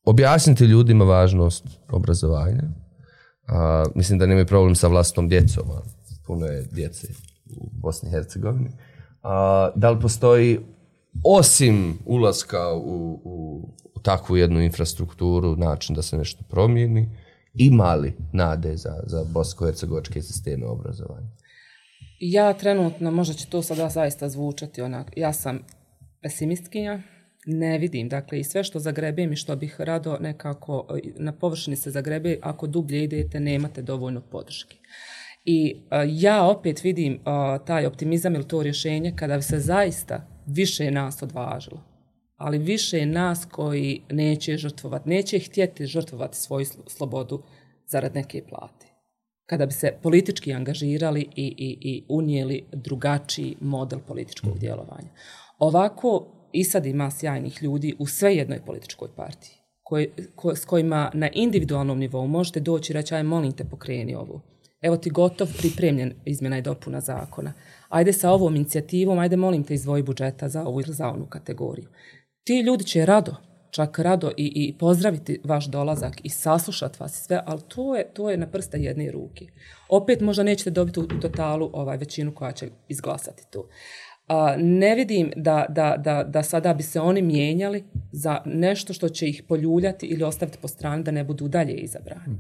[0.05, 2.63] objasniti ljudima važnost obrazovanja.
[2.63, 5.63] Uh, mislim da nemaju problem sa vlastnom djecom,
[6.25, 7.07] puno je djece
[7.55, 8.69] u Bosni i Hercegovini.
[8.69, 9.29] Uh,
[9.75, 10.59] da li postoji
[11.23, 17.09] osim ulaska u, u, u takvu jednu infrastrukturu način da se nešto promijeni,
[17.53, 21.27] imali nade za, za bosko-hercegovačke sisteme obrazovanja?
[22.25, 25.59] Ja trenutno, možda će to sada zaista zvučati onak, ja sam
[26.21, 27.01] pesimistkinja,
[27.45, 31.91] ne vidim, dakle i sve što zagrebem i što bih rado nekako na površini se
[31.91, 34.77] zagrebe, ako dublje idete nemate dovoljno podrške.
[35.45, 37.19] I e, ja opet vidim e,
[37.65, 41.83] taj optimizam ili to rješenje kada bi se zaista više nas odvažilo.
[42.35, 47.43] Ali više nas koji neće žrtvovati, neće htjeti žrtvovati svoju slobodu
[47.85, 48.92] zarad neke plate
[49.45, 55.09] kada bi se politički angažirali i, i, i unijeli drugačiji model političkog djelovanja.
[55.59, 61.11] Ovako, i sad ima sjajnih ljudi u sve jednoj političkoj partiji, koji, ko, s kojima
[61.13, 64.41] na individualnom nivou možete doći i reći, aj molim te pokreni ovo.
[64.81, 67.53] Evo ti gotov pripremljen izmjena i dopuna zakona.
[67.89, 71.87] Ajde sa ovom inicijativom, ajde molim te izdvoji budžeta za ovu ili za onu kategoriju.
[72.43, 73.35] Ti ljudi će rado
[73.73, 78.13] čak rado i, i pozdraviti vaš dolazak i saslušati vas i sve, ali to je,
[78.13, 79.45] to je na prsta jedne ruke.
[79.89, 83.67] Opet možda nećete dobiti u, u totalu ovaj, većinu koja će izglasati to.
[84.27, 89.09] A, ne vidim da, da, da, da sada bi se oni mijenjali za nešto što
[89.09, 92.37] će ih poljuljati ili ostaviti po strani da ne budu dalje izabrani.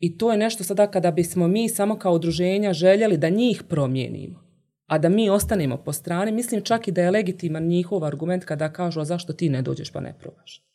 [0.00, 4.45] I to je nešto sada kada bismo mi samo kao udruženja željeli da njih promijenimo,
[4.86, 8.72] a da mi ostanemo po strani, mislim čak i da je legitiman njihov argument kada
[8.72, 10.66] kažu a zašto ti ne dođeš pa ne probaš.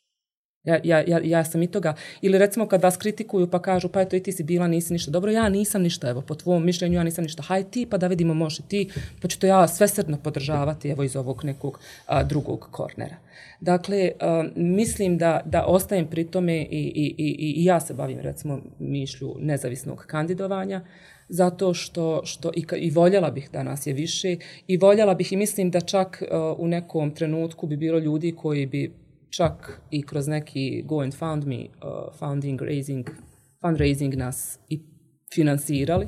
[0.64, 1.94] Ja, ja, ja, ja sam i toga.
[2.20, 5.10] Ili recimo kad vas kritikuju pa kažu pa eto i ti si bila, nisi ništa.
[5.10, 7.42] Dobro, ja nisam ništa, evo, po tvom mišljenju ja nisam ništa.
[7.42, 8.90] Haj ti pa da vidimo može ti,
[9.22, 13.16] pa ću to ja svesrdno podržavati evo iz ovog nekog a, drugog kornera.
[13.60, 18.20] Dakle, a, mislim da, da ostajem pri tome i, i, i, i ja se bavim
[18.20, 20.80] recimo mišlju nezavisnog kandidovanja
[21.32, 25.36] zato što, što i, i voljela bih da nas je više i voljela bih i
[25.36, 28.92] mislim da čak uh, u nekom trenutku bi bilo ljudi koji bi
[29.30, 33.06] čak i kroz neki Go and Found Me e, uh, funding, raising,
[33.60, 34.80] fundraising nas i
[35.34, 36.06] finansirali.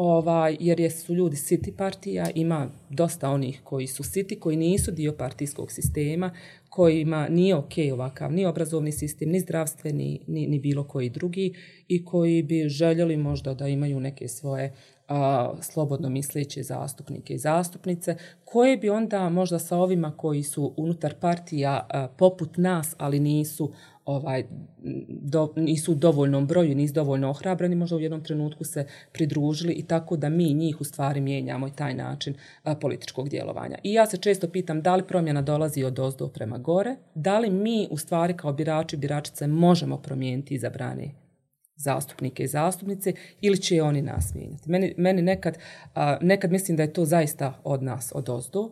[0.00, 5.12] Ovaj, jer jesu ljudi siti partija, ima dosta onih koji su siti, koji nisu dio
[5.12, 6.30] partijskog sistema,
[6.68, 11.54] kojima nije ok ovakav ni obrazovni sistem, ni zdravstveni, ni, ni bilo koji drugi
[11.88, 14.74] i koji bi željeli možda da imaju neke svoje
[15.08, 21.14] a, slobodno misleće zastupnike i zastupnice, koje bi onda možda sa ovima koji su unutar
[21.14, 23.72] partija a, poput nas, ali nisu
[24.04, 24.44] ovaj
[25.08, 29.82] do, nisu u dovoljnom broju, nisu dovoljno ohrabrani, možda u jednom trenutku se pridružili i
[29.82, 33.78] tako da mi njih u stvari mijenjamo i taj način a, političkog djelovanja.
[33.82, 37.50] I ja se često pitam da li promjena dolazi od ozdo prema gore, da li
[37.50, 41.27] mi u stvari kao birači biračice možemo promijeniti izabrane
[41.78, 44.70] zastupnike i zastupnice ili će oni nas mijenjati.
[44.70, 45.58] Meni, meni nekad,
[45.94, 48.70] a, nekad mislim da je to zaista od nas, od ozdu,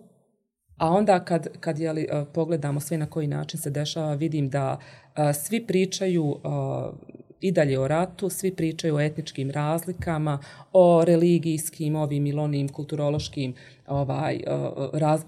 [0.77, 4.79] a onda kad, kad jeli, a, pogledamo sve na koji način se dešava, vidim da
[5.15, 6.93] a, svi pričaju a,
[7.41, 10.39] i dalje o ratu, svi pričaju o etničkim razlikama,
[10.73, 13.55] o religijskim, ovim ili onim kulturološkim
[13.87, 14.41] ovaj,
[14.93, 15.21] raz,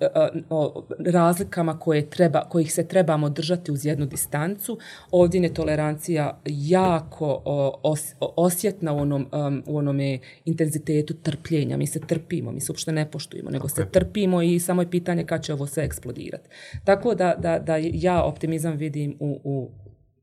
[0.98, 4.78] razlikama koje treba, kojih se trebamo držati uz jednu distancu.
[5.10, 7.42] Ovdje je tolerancija jako
[7.82, 9.26] os, osjetna u, onom,
[9.66, 11.76] u onome intenzitetu trpljenja.
[11.76, 13.74] Mi se trpimo, mi se uopšte ne poštujemo, nego okay.
[13.74, 16.48] se trpimo i samo je pitanje kad će ovo sve eksplodirati.
[16.84, 19.70] Tako da, da, da ja optimizam vidim u, u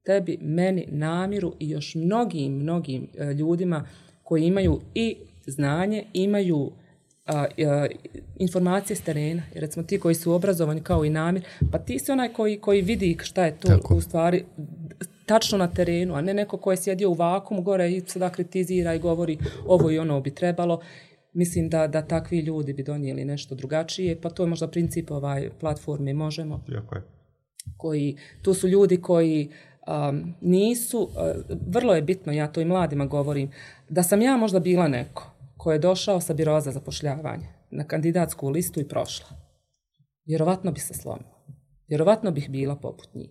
[0.06, 3.88] tebi, meni, namiru i još mnogim, mnogim e, ljudima
[4.24, 6.72] koji imaju i znanje, imaju
[7.26, 7.88] a, a,
[8.40, 9.44] informacije s terena.
[9.54, 12.82] Jer recimo ti koji su obrazovani kao i namir, pa ti si onaj koji, koji
[12.82, 13.96] vidi šta je to Tako.
[13.96, 14.46] u stvari
[15.26, 18.94] tačno na terenu, a ne neko ko je sjedio u vakumu gore i sada kritizira
[18.94, 20.82] i govori ovo i ono bi trebalo.
[21.34, 25.50] Mislim da, da takvi ljudi bi donijeli nešto drugačije, pa to je možda princip ovaj
[25.60, 26.64] platforme Možemo.
[26.68, 27.02] Jako je.
[27.78, 29.50] Koji, tu su ljudi koji
[29.88, 31.12] um, nisu, uh,
[31.68, 33.52] vrlo je bitno, ja to i mladima govorim,
[33.90, 38.50] da sam ja možda bila neko ko je došao sa biroza za zapošljavanje na kandidatsku
[38.50, 39.28] listu i prošla.
[40.26, 41.42] Vjerovatno bi se slomila.
[41.88, 43.30] Vjerovatno bih bila poput njih.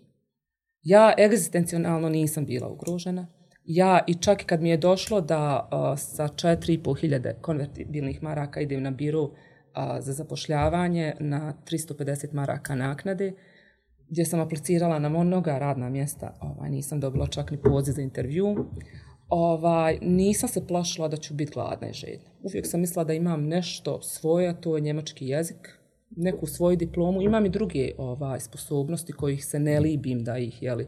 [0.82, 3.26] Ja egzistencionalno nisam bila ugrožena.
[3.64, 8.90] Ja i čak kad mi je došlo da uh, sa 4.500 konvertibilnih maraka idem na
[8.90, 9.30] biro uh,
[9.98, 13.32] za zapošljavanje na 350 maraka naknade,
[14.14, 18.56] gdje sam aplicirala na mnoga radna mjesta, ovaj, nisam dobila čak ni poziv za intervju,
[19.28, 22.30] ovaj, nisam se plašila da ću biti gladna i žedna.
[22.42, 25.78] Uvijek sam mislila da imam nešto svoje, to je njemački jezik,
[26.16, 27.22] neku svoju diplomu.
[27.22, 30.86] Imam i druge ovaj, sposobnosti kojih se ne libim da ih jeli,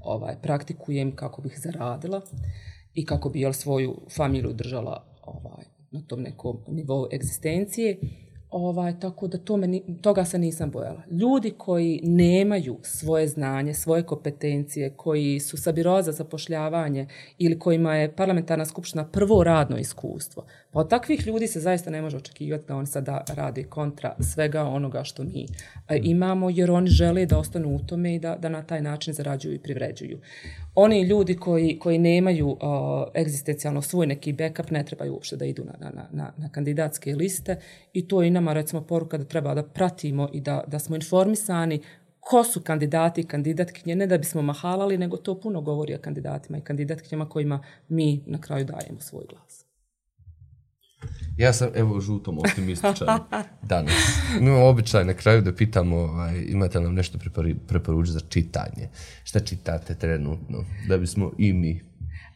[0.00, 2.20] ovaj, praktikujem kako bih zaradila
[2.94, 7.98] i kako bi jel, svoju familiju držala ovaj, na tom nekom nivou egzistencije.
[8.50, 11.02] Ovaj, tako da to me, toga se nisam bojala.
[11.10, 17.06] Ljudi koji nemaju svoje znanje, svoje kompetencije, koji su sa biroza za pošljavanje
[17.38, 22.02] ili kojima je parlamentarna skupština prvo radno iskustvo, pa od takvih ljudi se zaista ne
[22.02, 25.46] može očekivati da oni sada radi kontra svega onoga što mi
[26.02, 29.54] imamo, jer oni žele da ostanu u tome i da, da na taj način zarađuju
[29.54, 30.20] i privređuju.
[30.74, 32.58] Oni ljudi koji, koji nemaju uh,
[33.14, 37.56] egzistencijalno svoj neki backup ne trebaju uopšte da idu na, na, na, na kandidatske liste
[37.92, 41.80] i to je nama recimo poruka da treba da pratimo i da, da smo informisani
[42.20, 46.58] ko su kandidati i kandidatkinje, ne da bismo mahalali, nego to puno govori o kandidatima
[46.58, 49.67] i kandidatkinjama kojima mi na kraju dajemo svoj glas.
[51.36, 53.08] Ja sam, evo, žutom optimističan
[53.62, 53.92] danas.
[54.40, 57.18] No, običaj na kraju da pitamo, ovaj, imate nam nešto
[57.68, 58.88] preporučiti za čitanje?
[59.24, 60.64] Šta čitate trenutno?
[60.88, 61.80] Da bismo i mi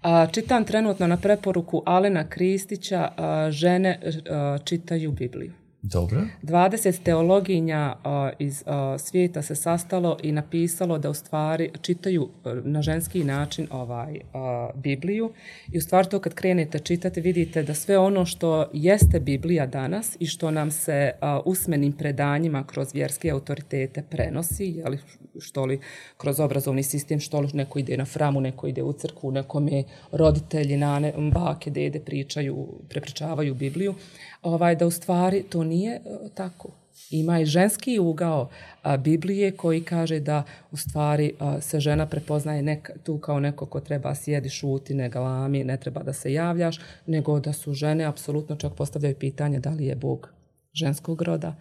[0.02, 5.52] A, čitam trenutno na preporuku Alena Kristića, a, žene a, čitaju Bibliju.
[5.82, 6.20] Dobro.
[6.42, 12.48] 20 teologinja a, iz a, svijeta se sastalo i napisalo da u stvari čitaju e,
[12.64, 15.32] na ženski način ovaj a, Bibliju
[15.72, 20.16] i u stvari to kad krenete čitati vidite da sve ono što jeste Biblija danas
[20.20, 24.98] i što nam se a, usmenim predanjima kroz vjerske autoritete prenosi, jeli,
[25.40, 25.80] što li
[26.16, 30.76] kroz obrazovni sistem, što li neko ide na framu, neko ide u crkvu, nekome roditelji,
[30.76, 33.94] nane, bake, dede pričaju, prepričavaju Bibliju,
[34.42, 36.00] ovaj, da u stvari to nije e,
[36.34, 36.68] tako.
[37.10, 38.48] Ima i ženski ugao
[38.82, 43.66] a, Biblije koji kaže da u stvari a, se žena prepoznaje neka, tu kao neko
[43.66, 48.04] ko treba sjedi, šuti, ne galami, ne treba da se javljaš, nego da su žene
[48.04, 50.28] apsolutno čak postavljaju pitanje da li je Bog
[50.72, 51.54] ženskog roda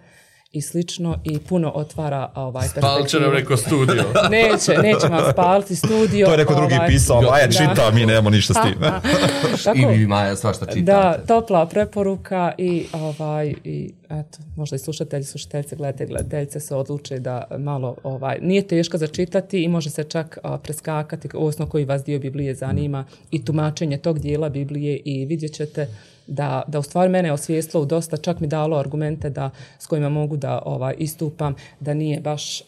[0.51, 4.03] i slično i puno otvara ovaj Spal će nam neko studio.
[4.31, 6.25] neće, neće vam spaliti studio.
[6.27, 7.53] To je neko drugi ovaj, pisao, Maja da.
[7.53, 8.81] čita, mi nemamo ništa s tim.
[9.63, 10.81] Tako, I vi Maja svašta čitate.
[10.81, 17.19] Da, topla preporuka i ovaj i eto, možda i slušatelji, slušateljice, gledatelji, gledateljice se odluče
[17.19, 21.85] da malo ovaj nije teško za čitati i može se čak a, preskakati ovisno koji
[21.85, 25.87] vas dio Biblije zanima i tumačenje tog dijela Biblije i vidjet ćete
[26.31, 29.49] da, da u stvari mene je osvijestilo dosta, čak mi dalo argumente da
[29.79, 32.65] s kojima mogu da ovaj istupam, da nije baš uh,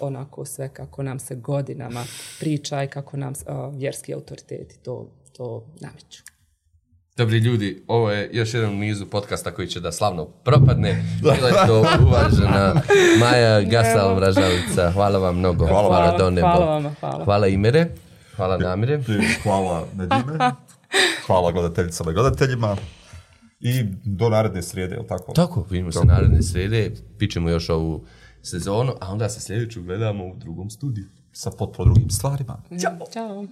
[0.00, 2.04] onako sve kako nam se godinama
[2.40, 5.06] priča i kako nam uh, vjerski autoriteti to,
[5.36, 6.22] to nameću.
[7.16, 11.04] Dobri ljudi, ovo je još jedan u nizu podcasta koji će da slavno propadne.
[11.22, 12.82] Bila je to uvažena
[13.20, 14.90] Maja Gasal Vražavica.
[14.90, 15.66] Hvala vam mnogo.
[15.66, 15.96] Hvala vam.
[15.96, 16.48] hvala do neba.
[16.48, 17.24] Hvala vama, hvala.
[17.24, 17.86] Hvala Imere.
[18.36, 19.02] Hvala Namire.
[19.42, 20.50] Hvala Nedime.
[21.26, 22.76] Hvala gledateljicama i gledateljima.
[23.60, 25.32] I do naredne srijede, je li tako?
[25.32, 26.92] Tako, vidimo se naredne srede.
[27.18, 28.04] Pićemo još ovu
[28.42, 31.06] sezonu, a onda se sljedeću gledamo u drugom studiju.
[31.32, 32.62] Sa potpuno drugim stvarima.
[32.82, 33.06] Ćao.
[33.12, 33.46] Ćao.